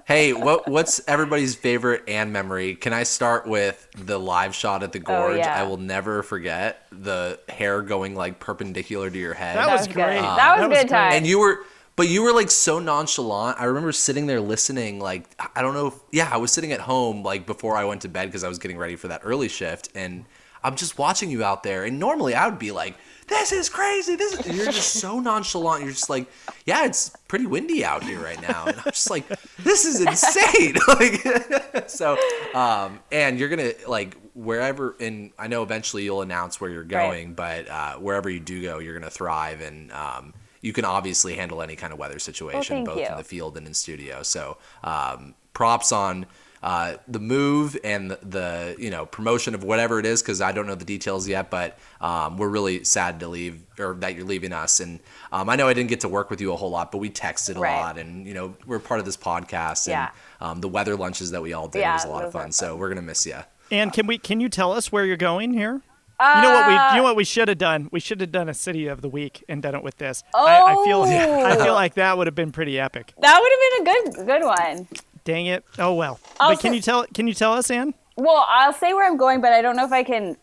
Hey, 0.05 0.31
what 0.31 0.69
what's 0.69 1.01
everybody's 1.05 1.53
favorite 1.55 2.03
and 2.07 2.31
memory? 2.31 2.75
Can 2.75 2.93
I 2.93 3.03
start 3.03 3.45
with 3.45 3.89
the 3.93 4.17
live 4.17 4.55
shot 4.55 4.81
at 4.81 4.93
the 4.93 4.99
gorge? 4.99 5.33
Oh, 5.33 5.35
yeah. 5.35 5.59
I 5.61 5.63
will 5.67 5.75
never 5.75 6.23
forget 6.23 6.87
the 6.93 7.37
hair 7.49 7.81
going 7.81 8.15
like 8.15 8.39
perpendicular 8.39 9.09
to 9.09 9.17
your 9.17 9.33
head. 9.33 9.57
That 9.57 9.65
That 9.65 9.71
was 9.73 9.87
was 9.87 9.93
great. 9.93 10.15
good. 10.21 10.23
Uh, 10.23 10.35
That 10.37 10.59
was 10.69 10.77
a 10.77 10.81
good 10.81 10.87
time. 10.89 11.11
and 11.11 11.27
you 11.27 11.39
were 11.39 11.59
but 11.97 12.07
you 12.07 12.21
were 12.21 12.31
like 12.31 12.49
so 12.49 12.79
nonchalant. 12.79 13.59
I 13.59 13.65
remember 13.65 13.91
sitting 13.91 14.27
there 14.27 14.39
listening 14.39 14.99
like 14.99 15.25
I 15.55 15.61
don't 15.61 15.73
know 15.73 15.87
if, 15.87 15.95
yeah, 16.11 16.29
I 16.31 16.37
was 16.37 16.53
sitting 16.53 16.71
at 16.71 16.79
home 16.79 17.23
like 17.23 17.45
before 17.45 17.75
I 17.75 17.83
went 17.83 18.03
to 18.03 18.07
bed 18.07 18.27
because 18.27 18.45
I 18.45 18.47
was 18.47 18.59
getting 18.59 18.77
ready 18.77 18.95
for 18.95 19.09
that 19.09 19.21
early 19.23 19.49
shift 19.49 19.89
and 19.95 20.23
I'm 20.63 20.75
just 20.75 20.97
watching 20.97 21.29
you 21.31 21.43
out 21.43 21.63
there 21.63 21.83
and 21.83 21.99
normally 21.99 22.35
I 22.35 22.47
would 22.47 22.59
be 22.59 22.71
like 22.71 22.95
this 23.27 23.51
is 23.51 23.67
crazy. 23.67 24.15
This 24.15 24.33
is 24.33 24.55
you're 24.55 24.71
just 24.71 24.93
so 24.93 25.19
nonchalant. 25.19 25.83
You're 25.83 25.91
just 25.91 26.09
like, 26.09 26.27
yeah, 26.65 26.85
it's 26.85 27.09
pretty 27.27 27.45
windy 27.45 27.83
out 27.83 28.03
here 28.03 28.19
right 28.19 28.41
now. 28.41 28.65
And 28.67 28.77
I'm 28.77 28.83
just 28.83 29.09
like, 29.09 29.27
this 29.57 29.83
is 29.83 29.99
insane. 29.99 30.75
like 30.87 31.89
so 31.89 32.15
um 32.53 32.99
and 33.11 33.39
you're 33.39 33.49
going 33.49 33.73
to 33.73 33.89
like 33.89 34.15
wherever 34.35 34.95
and 34.99 35.31
I 35.39 35.47
know 35.47 35.63
eventually 35.63 36.03
you'll 36.03 36.21
announce 36.21 36.61
where 36.61 36.69
you're 36.69 36.83
going, 36.83 37.33
but 37.33 37.67
uh, 37.67 37.95
wherever 37.95 38.29
you 38.29 38.39
do 38.39 38.61
go, 38.61 38.77
you're 38.77 38.93
going 38.93 39.03
to 39.03 39.09
thrive 39.09 39.61
and 39.61 39.91
um 39.91 40.33
you 40.61 40.73
can 40.73 40.85
obviously 40.85 41.35
handle 41.35 41.61
any 41.61 41.75
kind 41.75 41.93
of 41.93 41.99
weather 41.99 42.19
situation, 42.19 42.77
thank 42.77 42.87
both 42.87 42.99
you. 42.99 43.05
in 43.05 43.17
the 43.17 43.23
field 43.23 43.57
and 43.57 43.67
in 43.67 43.73
studio. 43.73 44.23
So, 44.23 44.57
um, 44.83 45.33
props 45.53 45.91
on 45.91 46.25
uh, 46.63 46.95
the 47.07 47.19
move 47.19 47.77
and 47.83 48.09
the, 48.11 48.19
the 48.23 48.75
you 48.79 48.89
know 48.89 49.05
promotion 49.05 49.53
of 49.53 49.63
whatever 49.63 49.99
it 49.99 50.05
is 50.07 50.21
because 50.23 50.41
I 50.41 50.51
don't 50.51 50.65
know 50.65 50.73
the 50.75 50.85
details 50.85 51.27
yet, 51.27 51.51
but 51.51 51.77
um, 52.01 52.37
we're 52.37 52.47
really 52.49 52.83
sad 52.83 53.19
to 53.19 53.27
leave 53.27 53.61
or 53.79 53.93
that 53.99 54.15
you're 54.15 54.25
leaving 54.25 54.51
us. 54.53 54.79
And 54.79 54.99
um, 55.31 55.49
I 55.49 55.55
know 55.55 55.67
I 55.67 55.73
didn't 55.73 55.89
get 55.89 55.99
to 56.01 56.09
work 56.09 56.29
with 56.31 56.41
you 56.41 56.51
a 56.53 56.55
whole 56.55 56.71
lot, 56.71 56.91
but 56.91 56.97
we 56.97 57.09
texted 57.11 57.57
a 57.57 57.59
Right. 57.59 57.79
lot, 57.79 57.97
and 57.99 58.25
you 58.25 58.33
know 58.33 58.55
we're 58.65 58.79
part 58.79 58.99
of 58.99 59.05
this 59.05 59.17
podcast. 59.17 59.87
Yeah. 59.87 60.09
And 60.39 60.49
um, 60.51 60.61
the 60.61 60.67
weather 60.67 60.95
lunches 60.95 61.31
that 61.31 61.41
we 61.41 61.53
all 61.53 61.67
did 61.67 61.79
Yeah, 61.79 61.93
was 61.93 62.05
a 62.05 62.07
lot 62.09 62.23
of 62.23 62.31
those 62.31 62.33
were 62.33 62.41
fun. 62.41 62.51
So 62.51 62.75
we're 62.75 62.89
gonna 62.89 63.01
miss 63.03 63.25
you. 63.25 63.37
And 63.69 63.93
can 63.93 64.07
we 64.07 64.17
can 64.17 64.39
you 64.39 64.49
tell 64.49 64.71
us 64.73 64.91
where 64.91 65.05
you're 65.05 65.15
going 65.17 65.53
here? 65.53 65.81
You 66.19 66.41
know 66.41 66.51
what 66.51 66.67
we 66.67 66.73
Uh, 66.75 66.91
you 66.91 66.97
know 66.97 67.03
what 67.03 67.15
we 67.15 67.23
should 67.23 67.47
have 67.47 67.57
done? 67.57 67.89
We 67.91 67.99
should 67.99 68.19
have 68.21 68.31
done 68.31 68.49
a 68.49 68.53
city 68.53 68.87
of 68.87 69.01
the 69.01 69.09
week 69.09 69.43
and 69.47 69.61
done 69.61 69.75
it 69.75 69.83
with 69.83 69.97
this. 69.97 70.23
I, 70.33 70.61
I 70.61 70.75
feel 70.85 71.03
I 71.03 71.55
Oh. 71.57 71.63
feel 71.63 71.73
like 71.73 71.93
that 71.95 72.17
would 72.17 72.27
have 72.27 72.35
been 72.35 72.51
pretty 72.51 72.79
epic. 72.79 73.13
That 73.19 73.39
would 73.39 73.51
have 73.51 73.61
been 73.65 73.81
a 73.81 74.25
good 74.25 74.25
good 74.27 74.43
one. 74.45 74.87
Dang 75.23 75.45
it. 75.47 75.63
Oh 75.77 75.93
well. 75.93 76.19
Also- 76.39 76.53
but 76.55 76.61
can 76.61 76.73
you 76.73 76.81
tell 76.81 77.05
can 77.13 77.27
you 77.27 77.33
tell 77.33 77.53
us, 77.53 77.69
Anne? 77.69 77.93
Well, 78.15 78.45
I'll 78.49 78.73
say 78.73 78.93
where 78.93 79.05
I'm 79.05 79.17
going, 79.17 79.41
but 79.41 79.53
I 79.53 79.61
don't 79.61 79.75
know 79.75 79.85
if 79.85 79.91
I 79.91 80.03
can. 80.03 80.37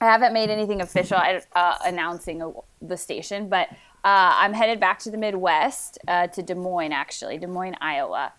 I 0.00 0.06
haven't 0.06 0.32
made 0.32 0.50
anything 0.50 0.80
official 0.80 1.18
uh, 1.18 1.76
announcing 1.84 2.42
a, 2.42 2.50
the 2.80 2.96
station, 2.96 3.48
but 3.48 3.68
uh, 4.04 4.32
I'm 4.42 4.52
headed 4.52 4.80
back 4.80 4.98
to 5.00 5.10
the 5.12 5.16
Midwest 5.18 5.98
uh, 6.08 6.26
to 6.28 6.42
Des 6.42 6.54
Moines, 6.56 6.92
actually, 6.92 7.38
Des 7.38 7.46
Moines, 7.46 7.76
Iowa. 7.80 8.32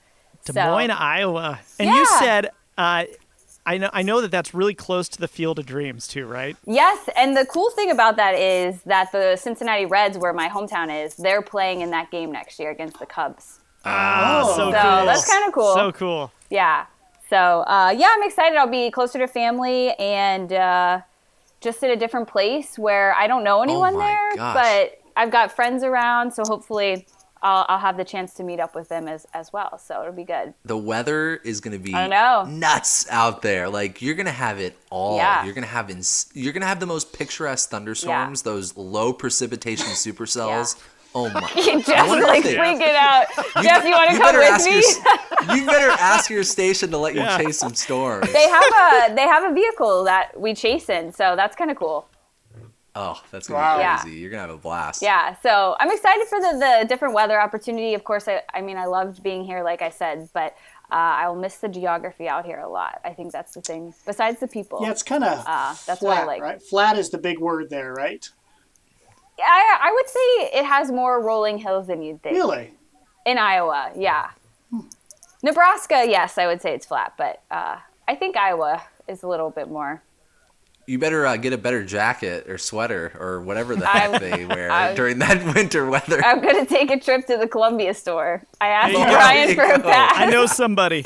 Des 0.46 0.54
So- 0.54 0.66
Moines, 0.66 0.92
Iowa. 0.92 1.60
And 1.80 1.90
you 1.90 2.06
said 2.20 2.50
uh, 2.78 3.04
I 3.66 3.78
know 3.78 3.90
I 3.94 4.02
know 4.02 4.20
that 4.22 4.32
that's 4.32 4.54
really 4.54 4.74
close 4.74 5.08
to 5.10 5.20
the 5.20 5.28
Field 5.28 5.58
of 5.60 5.66
Dreams 5.66 6.08
too, 6.08 6.26
right? 6.26 6.58
Yes, 6.66 7.08
and 7.16 7.36
the 7.36 7.46
cool 7.46 7.70
thing 7.72 7.92
about 7.92 8.18
that 8.18 8.36
is 8.36 8.82
that 8.84 9.12
the 9.12 9.38
Cincinnati 9.38 9.86
Reds, 9.86 10.18
where 10.18 10.34
my 10.34 10.50
hometown 10.50 11.06
is, 11.06 11.16
they're 11.16 11.42
playing 11.42 11.82
in 11.82 11.90
that 11.92 12.12
game 12.12 12.32
next 12.32 12.60
year 12.60 12.72
against 12.72 13.00
the 13.00 13.06
Cubs. 13.06 13.60
Ah, 13.86 14.44
so, 14.48 14.56
So 14.58 14.64
cool. 14.66 14.72
that's 15.06 15.30
kind 15.30 15.48
of 15.48 15.54
cool. 15.54 15.74
So 15.74 15.92
cool. 15.94 16.32
Yeah. 16.50 16.86
So 17.30 17.38
uh, 17.38 17.94
yeah, 17.98 18.10
I'm 18.12 18.24
excited. 18.24 18.58
I'll 18.58 18.68
be 18.68 18.92
closer 18.92 19.18
to 19.20 19.28
family 19.28 19.92
and 19.98 20.52
uh, 20.52 21.02
just 21.62 21.82
in 21.84 21.92
a 21.92 21.96
different 21.96 22.28
place 22.28 22.78
where 22.78 23.14
I 23.16 23.28
don't 23.28 23.44
know 23.46 23.62
anyone 23.64 23.96
Oh 23.96 23.98
my 24.00 24.06
there, 24.08 24.36
gosh. 24.36 24.56
but 24.56 25.00
I've 25.16 25.32
got 25.32 25.52
friends 25.54 25.84
around. 25.84 26.32
So 26.34 26.44
hopefully, 26.46 27.08
I'll, 27.44 27.66
I'll 27.70 27.78
have 27.80 27.98
the 27.98 28.06
chance 28.06 28.34
to 28.36 28.44
meet 28.44 28.60
up 28.60 28.74
with 28.74 28.90
them 28.90 29.08
as 29.08 29.28
as 29.34 29.52
well. 29.54 29.78
So 29.78 30.02
it'll 30.02 30.14
be 30.14 30.24
good. 30.24 30.54
The 30.66 30.78
weather 30.78 31.36
is 31.44 31.60
gonna 31.62 31.78
be 31.78 31.94
I 31.94 32.08
know. 32.08 32.46
nuts 32.50 33.06
out 33.12 33.42
there. 33.42 33.70
Like 33.70 34.02
you're 34.02 34.16
gonna 34.16 34.32
have 34.32 34.60
it 34.60 34.76
all. 34.90 35.18
Yeah. 35.18 35.44
You're 35.44 35.54
gonna 35.54 35.68
have 35.68 35.90
ins- 35.90 36.32
you're 36.34 36.54
gonna 36.54 36.66
have 36.66 36.80
the 36.80 36.86
most 36.86 37.12
picturesque 37.14 37.70
thunderstorms. 37.70 38.42
Those 38.44 38.76
low 38.78 39.12
precipitation 39.14 39.88
supercells. 39.92 40.82
Oh 41.16 41.30
my! 41.30 41.42
Jeff's 41.86 42.08
wonder 42.10 42.26
like 42.26 42.40
if 42.40 42.44
they- 42.46 42.56
freaking 42.56 42.96
out. 42.96 43.28
Jeff, 43.62 43.84
you 43.86 43.92
want 43.92 44.10
to 44.10 44.18
come 44.18 44.22
better 44.22 44.40
with 44.40 44.50
ask 44.50 44.66
me? 44.66 44.72
your 45.52 45.56
you 45.58 45.66
better 45.68 45.92
ask 46.00 46.30
your 46.32 46.42
station 46.44 46.90
to 46.90 46.98
let 46.98 47.14
you 47.14 47.20
Yeah. 47.22 47.38
chase 47.38 47.60
some 47.60 47.76
storms. 47.76 48.32
they 48.34 48.50
have 48.50 48.64
a 48.64 49.14
they 49.16 49.22
have 49.22 49.44
a 49.52 49.54
vehicle 49.54 50.06
that 50.06 50.32
we 50.40 50.56
chase 50.56 50.90
in, 50.90 51.12
so 51.14 51.36
that's 51.36 51.56
kind 51.56 51.70
of 51.70 51.78
cool. 51.78 52.08
Oh, 52.96 53.20
that's 53.32 53.48
gonna 53.48 53.60
Wow. 53.60 53.76
be 53.78 53.82
Yeah. 53.82 53.98
crazy. 54.00 54.18
You're 54.18 54.30
gonna 54.30 54.42
have 54.44 54.50
a 54.52 54.58
blast. 54.58 55.02
Yeah, 55.02 55.36
so 55.42 55.76
I'm 55.80 55.92
excited 55.92 56.28
for 56.28 56.40
the, 56.40 56.52
the 56.82 56.86
different 56.88 57.16
weather 57.16 57.42
opportunity. 57.42 57.96
Of 57.96 58.04
course, 58.04 58.28
I, 58.28 58.44
I 58.54 58.62
mean, 58.62 58.78
I 58.78 58.86
loved 58.86 59.24
being 59.24 59.44
here, 59.44 59.64
like 59.64 59.82
I 59.82 59.90
said, 59.90 60.30
but 60.34 60.56
uh, 60.92 60.96
I 60.96 61.28
will 61.28 61.36
miss 61.36 61.56
the 61.58 61.70
geography 61.70 62.28
out 62.28 62.46
here 62.46 62.60
a 62.60 62.70
lot. 62.70 63.02
I 63.04 63.10
think 63.14 63.32
that's 63.32 63.54
the 63.56 63.62
thing. 63.62 63.96
Besides 64.06 64.40
the 64.40 64.48
people, 64.48 64.80
Yeah, 64.84 64.92
it's 64.92 65.02
kind 65.02 65.24
of 65.24 65.40
uh, 65.48 65.74
that's 65.88 66.00
flat, 66.00 66.02
what 66.02 66.18
I 66.20 66.26
like. 66.26 66.42
right? 66.44 66.62
Flat 66.62 66.98
is 66.98 67.10
the 67.10 67.18
big 67.18 67.40
word 67.40 67.72
there, 67.72 67.94
right? 67.94 68.30
I, 69.40 69.80
I 69.82 69.92
would 69.92 70.08
say 70.08 70.60
it 70.60 70.66
has 70.66 70.92
more 70.92 71.20
rolling 71.20 71.58
hills 71.58 71.88
than 71.88 72.04
you'd 72.04 72.22
think. 72.22 72.36
Really? 72.36 72.74
In 73.26 73.40
Iowa, 73.40 73.92
yeah. 73.96 74.30
Nebraska, 75.42 76.06
yes, 76.08 76.38
I 76.38 76.46
would 76.48 76.62
say 76.62 76.74
it's 76.74 76.86
flat, 76.86 77.14
but 77.18 77.42
uh, 77.52 77.78
I 78.08 78.16
think 78.16 78.38
Iowa 78.38 78.84
is 79.08 79.24
a 79.24 79.28
little 79.28 79.50
bit 79.50 79.70
more. 79.70 80.02
You 80.86 81.00
better 81.00 81.26
uh, 81.26 81.38
get 81.38 81.54
a 81.54 81.58
better 81.58 81.84
jacket 81.86 82.50
or 82.50 82.58
sweater 82.58 83.14
or 83.20 83.40
whatever 83.42 83.76
the 83.76 83.86
heck 83.88 84.20
they 84.20 84.46
wear 84.46 84.70
I'm- 84.72 84.96
during 84.96 85.20
that 85.20 85.44
winter 85.56 85.90
weather. 85.90 86.22
I'm 86.24 86.42
going 86.42 86.60
to 86.60 86.66
take 86.66 86.92
a 86.92 87.00
trip 87.00 87.26
to 87.28 87.38
the 87.38 87.48
Columbia 87.48 87.94
store. 87.94 88.44
I 88.60 88.68
asked 88.68 88.94
There 88.94 89.00
you 89.00 89.06
go. 89.06 89.14
Brian 89.14 89.56
for 89.56 89.64
a 89.64 89.78
go. 89.78 89.90
pass. 89.90 90.14
I 90.18 90.26
know 90.26 90.46
somebody. 90.46 91.06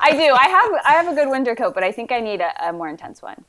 I 0.00 0.12
do. 0.12 0.32
I 0.32 0.48
have 0.48 0.72
I 0.84 0.92
have 1.02 1.08
a 1.08 1.14
good 1.14 1.28
winter 1.30 1.54
coat, 1.54 1.74
but 1.74 1.82
I 1.84 1.92
think 1.92 2.12
I 2.12 2.20
need 2.20 2.40
a, 2.40 2.68
a 2.68 2.72
more 2.72 2.88
intense 2.88 3.22
one. 3.22 3.44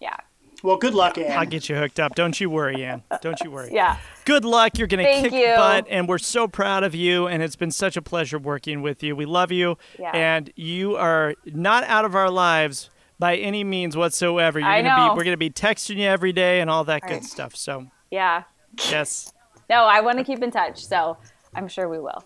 Yeah. 0.00 0.16
Well, 0.62 0.76
good 0.76 0.94
luck, 0.94 1.18
Anne. 1.18 1.36
I'll 1.36 1.46
get 1.46 1.68
you 1.68 1.74
hooked 1.76 1.98
up. 1.98 2.14
Don't 2.14 2.40
you 2.40 2.48
worry, 2.48 2.84
Anne. 2.84 3.02
Don't 3.20 3.40
you 3.40 3.50
worry. 3.50 3.70
Yeah. 3.72 3.96
Good 4.24 4.44
luck. 4.44 4.78
You're 4.78 4.86
going 4.86 5.04
to 5.04 5.28
kick 5.28 5.32
you. 5.32 5.54
butt, 5.56 5.86
and 5.90 6.08
we're 6.08 6.18
so 6.18 6.46
proud 6.46 6.84
of 6.84 6.94
you. 6.94 7.26
And 7.26 7.42
it's 7.42 7.56
been 7.56 7.72
such 7.72 7.96
a 7.96 8.02
pleasure 8.02 8.38
working 8.38 8.80
with 8.80 9.02
you. 9.02 9.16
We 9.16 9.24
love 9.26 9.50
you, 9.50 9.76
Yeah. 9.98 10.12
and 10.14 10.52
you 10.54 10.94
are 10.96 11.34
not 11.46 11.82
out 11.84 12.04
of 12.04 12.14
our 12.14 12.30
lives 12.30 12.90
by 13.18 13.36
any 13.36 13.64
means 13.64 13.96
whatsoever. 13.96 14.58
You're 14.58 14.68
I 14.68 14.82
gonna 14.82 14.96
know. 14.96 15.10
be 15.14 15.16
we're 15.18 15.24
gonna 15.24 15.36
be 15.36 15.50
texting 15.50 15.96
you 15.96 16.04
every 16.06 16.32
day 16.32 16.60
and 16.60 16.68
all 16.70 16.84
that 16.84 17.02
good 17.02 17.10
Right. 17.14 17.24
stuff. 17.24 17.54
So 17.56 17.86
Yeah. 18.10 18.44
yes, 18.90 19.32
No, 19.70 19.84
I 19.84 20.00
want 20.00 20.18
to 20.18 20.24
keep 20.24 20.42
in 20.42 20.50
touch, 20.50 20.84
so 20.84 21.16
I'm 21.54 21.68
sure 21.68 21.88
we 21.88 21.98
will. 21.98 22.24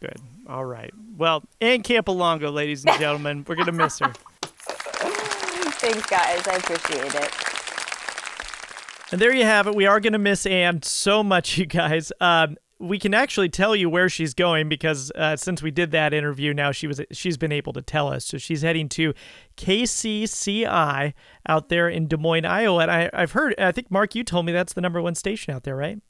good. 0.00 0.16
All 0.48 0.64
right. 0.64 0.90
Well, 1.16 1.44
Anne 1.60 1.82
Campolongo, 1.82 2.52
ladies 2.52 2.84
and 2.84 2.92
gentlemen, 2.98 3.44
we're 3.46 3.54
gonna 3.56 3.72
miss 3.72 3.98
her. 4.00 4.12
Thanks, 5.82 6.06
guys. 6.08 6.46
I 6.48 6.54
appreciate 6.56 7.14
it. 7.14 7.30
And 9.12 9.20
there 9.20 9.34
you 9.34 9.44
have 9.44 9.66
it. 9.66 9.74
We 9.74 9.84
are 9.86 10.00
going 10.00 10.12
to 10.14 10.18
miss 10.18 10.46
Anne 10.46 10.80
so 10.82 11.22
much, 11.22 11.58
you 11.58 11.66
guys. 11.66 12.12
Um, 12.20 12.56
we 12.82 12.98
can 12.98 13.14
actually 13.14 13.48
tell 13.48 13.76
you 13.76 13.88
where 13.88 14.08
she's 14.08 14.34
going 14.34 14.68
because 14.68 15.12
uh, 15.12 15.36
since 15.36 15.62
we 15.62 15.70
did 15.70 15.92
that 15.92 16.12
interview, 16.12 16.52
now 16.52 16.72
she 16.72 16.88
was 16.88 17.00
she's 17.12 17.36
been 17.36 17.52
able 17.52 17.72
to 17.72 17.80
tell 17.80 18.08
us. 18.08 18.24
So 18.24 18.38
she's 18.38 18.62
heading 18.62 18.88
to 18.90 19.14
KCCI 19.56 21.14
out 21.48 21.68
there 21.68 21.88
in 21.88 22.08
Des 22.08 22.16
Moines, 22.16 22.44
Iowa. 22.44 22.80
And 22.80 22.90
I, 22.90 23.10
I've 23.12 23.32
heard, 23.32 23.54
I 23.58 23.70
think 23.70 23.90
Mark, 23.90 24.14
you 24.16 24.24
told 24.24 24.46
me 24.46 24.52
that's 24.52 24.72
the 24.72 24.80
number 24.80 25.00
one 25.00 25.14
station 25.14 25.54
out 25.54 25.62
there, 25.62 25.76
right? 25.76 26.00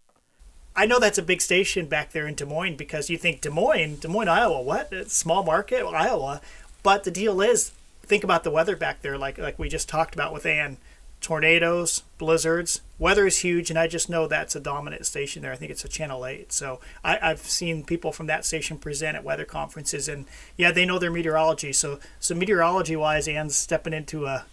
I 0.75 0.87
know 0.87 0.99
that's 0.99 1.19
a 1.19 1.23
big 1.23 1.43
station 1.43 1.87
back 1.87 2.13
there 2.13 2.27
in 2.27 2.35
Des 2.35 2.47
Moines 2.47 2.77
because 2.77 3.11
you 3.11 3.19
think 3.19 3.43
Des 3.43 3.51
Moines, 3.51 3.97
Des 3.97 4.09
Moines, 4.09 4.29
Iowa, 4.29 4.63
what? 4.63 5.11
Small 5.11 5.43
market, 5.43 5.85
Iowa. 5.85 6.41
But 6.83 7.05
the 7.05 7.11
deal 7.11 7.43
is, 7.43 7.73
think 8.03 8.25
about 8.25 8.45
the 8.45 8.51
weather 8.51 8.77
back 8.77 9.03
there, 9.03 9.19
like 9.19 9.37
like 9.37 9.59
we 9.59 9.69
just 9.69 9.89
talked 9.89 10.15
about 10.15 10.33
with 10.33 10.47
Anne. 10.47 10.79
Tornadoes, 11.23 12.03
blizzards, 12.19 12.81
weather 12.99 13.27
is 13.27 13.39
huge, 13.39 13.71
and 13.71 13.79
I 13.79 13.87
just 13.87 14.11
know 14.11 14.27
that's 14.27 14.55
a 14.55 14.61
dominant 14.61 15.07
station 15.07 15.41
there. 15.41 15.53
I 15.53 15.57
think 15.57 15.71
it's 15.71 15.85
a 15.85 15.89
Channel 15.89 16.27
8. 16.27 16.53
So 16.53 16.81
I, 17.05 17.19
I've 17.23 17.43
seen 17.43 17.85
people 17.85 18.13
from 18.13 18.27
that 18.27 18.45
station 18.45 18.77
present 18.77 19.17
at 19.17 19.25
weather 19.25 19.45
conferences, 19.45 20.09
and 20.09 20.27
yeah, 20.57 20.73
they 20.73 20.85
know 20.85 20.99
their 20.99 21.11
meteorology. 21.11 21.73
So, 21.73 21.99
so 22.21 22.35
meteorology 22.35 22.97
wise, 22.97 23.29
Anne's 23.29 23.57
stepping 23.57 23.93
into 23.93 24.27
a, 24.27 24.45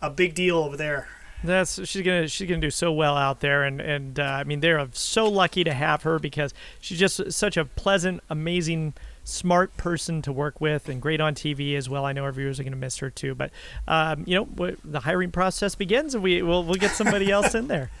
a 0.00 0.10
big 0.10 0.34
deal 0.34 0.58
over 0.58 0.76
there. 0.76 1.08
That's 1.42 1.86
she's 1.88 2.04
gonna 2.04 2.28
she's 2.28 2.46
gonna 2.48 2.60
do 2.60 2.70
so 2.70 2.92
well 2.92 3.16
out 3.16 3.40
there, 3.40 3.64
and 3.64 3.80
and 3.80 4.20
uh, 4.20 4.24
I 4.24 4.44
mean 4.44 4.60
they're 4.60 4.86
so 4.92 5.26
lucky 5.26 5.64
to 5.64 5.72
have 5.72 6.02
her 6.02 6.18
because 6.18 6.52
she's 6.80 6.98
just 6.98 7.32
such 7.32 7.56
a 7.56 7.64
pleasant, 7.64 8.22
amazing, 8.28 8.92
smart 9.30 9.76
person 9.76 10.20
to 10.22 10.32
work 10.32 10.60
with, 10.60 10.88
and 10.88 11.00
great 11.00 11.20
on 11.20 11.34
TV 11.34 11.76
as 11.76 11.88
well. 11.88 12.04
I 12.04 12.12
know 12.12 12.24
our 12.24 12.32
viewers 12.32 12.58
are 12.60 12.64
gonna 12.64 12.76
miss 12.76 12.98
her 12.98 13.10
too, 13.10 13.34
but 13.34 13.50
um, 13.88 14.24
you 14.26 14.34
know 14.34 14.44
w- 14.44 14.76
the 14.84 15.00
hiring 15.00 15.30
process 15.30 15.74
begins, 15.74 16.14
and 16.14 16.22
we 16.22 16.42
we'll 16.42 16.64
we'll 16.64 16.74
get 16.74 16.92
somebody 16.92 17.30
else 17.30 17.54
in 17.54 17.68
there. 17.68 17.90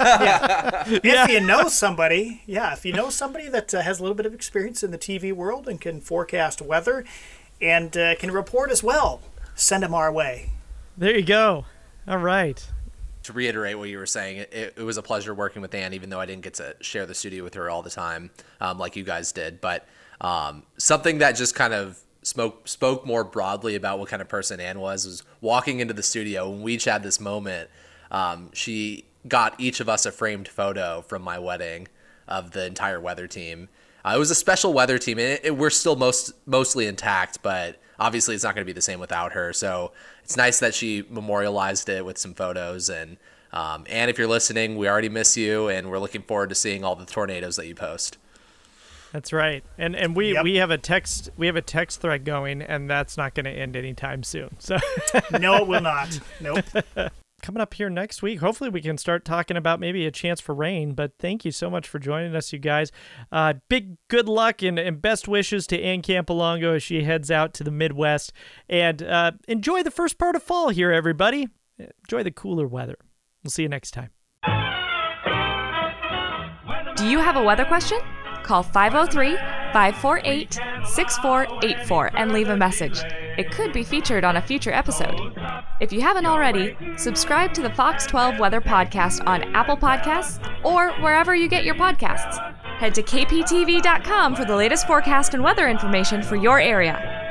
Yeah. 0.00 0.84
If 0.86 1.30
you 1.30 1.40
know 1.40 1.68
somebody, 1.68 2.42
yeah, 2.46 2.72
if 2.72 2.84
you 2.84 2.92
know 2.92 3.10
somebody 3.10 3.48
that 3.48 3.72
uh, 3.74 3.82
has 3.82 3.98
a 3.98 4.02
little 4.02 4.14
bit 4.14 4.26
of 4.26 4.34
experience 4.34 4.82
in 4.82 4.90
the 4.90 4.98
TV 4.98 5.32
world 5.32 5.68
and 5.68 5.80
can 5.80 6.00
forecast 6.00 6.60
weather 6.62 7.04
and 7.60 7.96
uh, 7.96 8.14
can 8.16 8.30
report 8.30 8.70
as 8.70 8.82
well, 8.82 9.20
send 9.54 9.82
them 9.82 9.94
our 9.94 10.12
way. 10.12 10.50
there 10.96 11.16
you 11.16 11.24
go. 11.24 11.64
All 12.08 12.18
right. 12.18 12.64
to 13.22 13.32
reiterate 13.32 13.78
what 13.78 13.88
you 13.88 13.98
were 13.98 14.06
saying, 14.06 14.38
it, 14.38 14.52
it, 14.52 14.74
it 14.78 14.82
was 14.82 14.96
a 14.96 15.02
pleasure 15.02 15.32
working 15.34 15.62
with 15.62 15.72
Anne, 15.74 15.94
even 15.94 16.10
though 16.10 16.20
I 16.20 16.26
didn't 16.26 16.42
get 16.42 16.54
to 16.54 16.74
share 16.80 17.06
the 17.06 17.14
studio 17.14 17.44
with 17.44 17.54
her 17.54 17.70
all 17.70 17.82
the 17.82 17.90
time, 17.90 18.30
um, 18.60 18.78
like 18.78 18.96
you 18.96 19.04
guys 19.04 19.30
did. 19.32 19.60
But 19.60 19.86
um, 20.22 20.62
something 20.78 21.18
that 21.18 21.32
just 21.32 21.54
kind 21.54 21.74
of 21.74 21.98
spoke 22.22 22.66
spoke 22.68 23.04
more 23.04 23.24
broadly 23.24 23.74
about 23.74 23.98
what 23.98 24.08
kind 24.08 24.22
of 24.22 24.28
person 24.28 24.60
Anne 24.60 24.78
was 24.80 25.04
was 25.04 25.22
walking 25.40 25.80
into 25.80 25.92
the 25.92 26.02
studio 26.02 26.48
when 26.48 26.62
we 26.62 26.74
each 26.74 26.84
had 26.84 27.02
this 27.02 27.20
moment. 27.20 27.68
Um, 28.10 28.50
she 28.54 29.04
got 29.28 29.54
each 29.58 29.80
of 29.80 29.88
us 29.88 30.06
a 30.06 30.12
framed 30.12 30.48
photo 30.48 31.02
from 31.02 31.22
my 31.22 31.38
wedding 31.38 31.88
of 32.28 32.52
the 32.52 32.64
entire 32.66 33.00
weather 33.00 33.26
team. 33.26 33.68
Uh, 34.04 34.12
it 34.16 34.18
was 34.18 34.30
a 34.30 34.34
special 34.34 34.72
weather 34.72 34.98
team, 34.98 35.18
and 35.18 35.28
it, 35.28 35.40
it- 35.44 35.56
we're 35.56 35.70
still 35.70 35.96
most 35.96 36.32
mostly 36.46 36.86
intact, 36.86 37.42
but 37.42 37.76
obviously 37.98 38.34
it's 38.34 38.44
not 38.44 38.54
going 38.54 38.64
to 38.64 38.68
be 38.68 38.72
the 38.74 38.80
same 38.80 39.00
without 39.00 39.32
her. 39.32 39.52
So 39.52 39.92
it's 40.24 40.36
nice 40.36 40.58
that 40.60 40.74
she 40.74 41.04
memorialized 41.10 41.88
it 41.88 42.04
with 42.04 42.18
some 42.18 42.34
photos. 42.34 42.88
And 42.88 43.16
um, 43.52 43.84
and 43.88 44.10
if 44.10 44.16
you're 44.18 44.28
listening, 44.28 44.76
we 44.76 44.88
already 44.88 45.08
miss 45.10 45.36
you, 45.36 45.68
and 45.68 45.90
we're 45.90 45.98
looking 45.98 46.22
forward 46.22 46.48
to 46.50 46.54
seeing 46.54 46.84
all 46.84 46.94
the 46.96 47.04
tornadoes 47.06 47.56
that 47.56 47.66
you 47.66 47.74
post. 47.74 48.16
That's 49.12 49.32
right. 49.32 49.62
And 49.78 49.94
and 49.94 50.16
we 50.16 50.32
Yep. 50.34 50.44
we 50.44 50.56
have 50.56 50.70
a 50.70 50.78
text 50.78 51.30
we 51.36 51.46
have 51.46 51.56
a 51.56 51.62
text 51.62 52.00
thread 52.00 52.24
going, 52.24 52.62
and 52.62 52.88
that's 52.88 53.16
not 53.16 53.34
going 53.34 53.44
to 53.44 53.50
end 53.50 53.76
anytime 53.76 54.22
soon. 54.22 54.56
So. 54.58 54.78
No, 55.38 55.56
it 55.56 55.66
will 55.66 55.80
not. 55.80 56.20
Nope. 56.40 56.64
coming 57.42 57.60
up 57.60 57.74
here 57.74 57.90
next 57.90 58.22
week. 58.22 58.40
Hopefully, 58.40 58.70
we 58.70 58.80
can 58.80 58.96
start 58.96 59.24
talking 59.24 59.56
about 59.56 59.80
maybe 59.80 60.06
a 60.06 60.10
chance 60.10 60.40
for 60.40 60.54
rain. 60.54 60.94
But 60.94 61.12
thank 61.18 61.44
you 61.44 61.50
so 61.50 61.68
much 61.68 61.88
for 61.88 61.98
joining 61.98 62.34
us, 62.34 62.52
you 62.52 62.58
guys. 62.58 62.90
Uh, 63.30 63.54
big 63.68 63.96
good 64.08 64.28
luck 64.28 64.62
and, 64.62 64.78
and 64.78 65.02
best 65.02 65.28
wishes 65.28 65.66
to 65.68 65.80
Anne 65.80 66.02
Campolongo 66.02 66.76
as 66.76 66.82
she 66.82 67.02
heads 67.02 67.30
out 67.30 67.52
to 67.54 67.64
the 67.64 67.70
Midwest. 67.70 68.32
And 68.68 69.02
uh, 69.02 69.32
enjoy 69.48 69.82
the 69.82 69.90
first 69.90 70.18
part 70.18 70.36
of 70.36 70.42
fall 70.42 70.70
here, 70.70 70.92
everybody. 70.92 71.48
Enjoy 71.78 72.22
the 72.22 72.30
cooler 72.30 72.66
weather. 72.66 72.96
We'll 73.42 73.50
see 73.50 73.62
you 73.62 73.68
next 73.68 73.90
time. 73.90 74.10
Do 76.96 77.08
you 77.08 77.18
have 77.18 77.36
a 77.36 77.42
weather 77.42 77.64
question? 77.64 77.98
Call 78.42 78.62
503 78.62 79.36
548 79.72 80.52
6484 80.84 82.10
and 82.16 82.32
leave 82.32 82.48
a 82.48 82.56
message. 82.56 83.00
It 83.38 83.50
could 83.50 83.72
be 83.72 83.82
featured 83.82 84.24
on 84.24 84.36
a 84.36 84.42
future 84.42 84.72
episode. 84.72 85.18
If 85.80 85.92
you 85.92 86.00
haven't 86.00 86.26
already, 86.26 86.76
subscribe 86.96 87.54
to 87.54 87.62
the 87.62 87.70
Fox 87.70 88.06
12 88.06 88.38
Weather 88.38 88.60
Podcast 88.60 89.26
on 89.26 89.44
Apple 89.54 89.76
Podcasts 89.76 90.38
or 90.64 90.90
wherever 91.02 91.34
you 91.34 91.48
get 91.48 91.64
your 91.64 91.74
podcasts. 91.74 92.38
Head 92.78 92.94
to 92.96 93.02
kptv.com 93.02 94.34
for 94.34 94.44
the 94.44 94.56
latest 94.56 94.86
forecast 94.86 95.34
and 95.34 95.42
weather 95.42 95.68
information 95.68 96.22
for 96.22 96.36
your 96.36 96.60
area. 96.60 97.21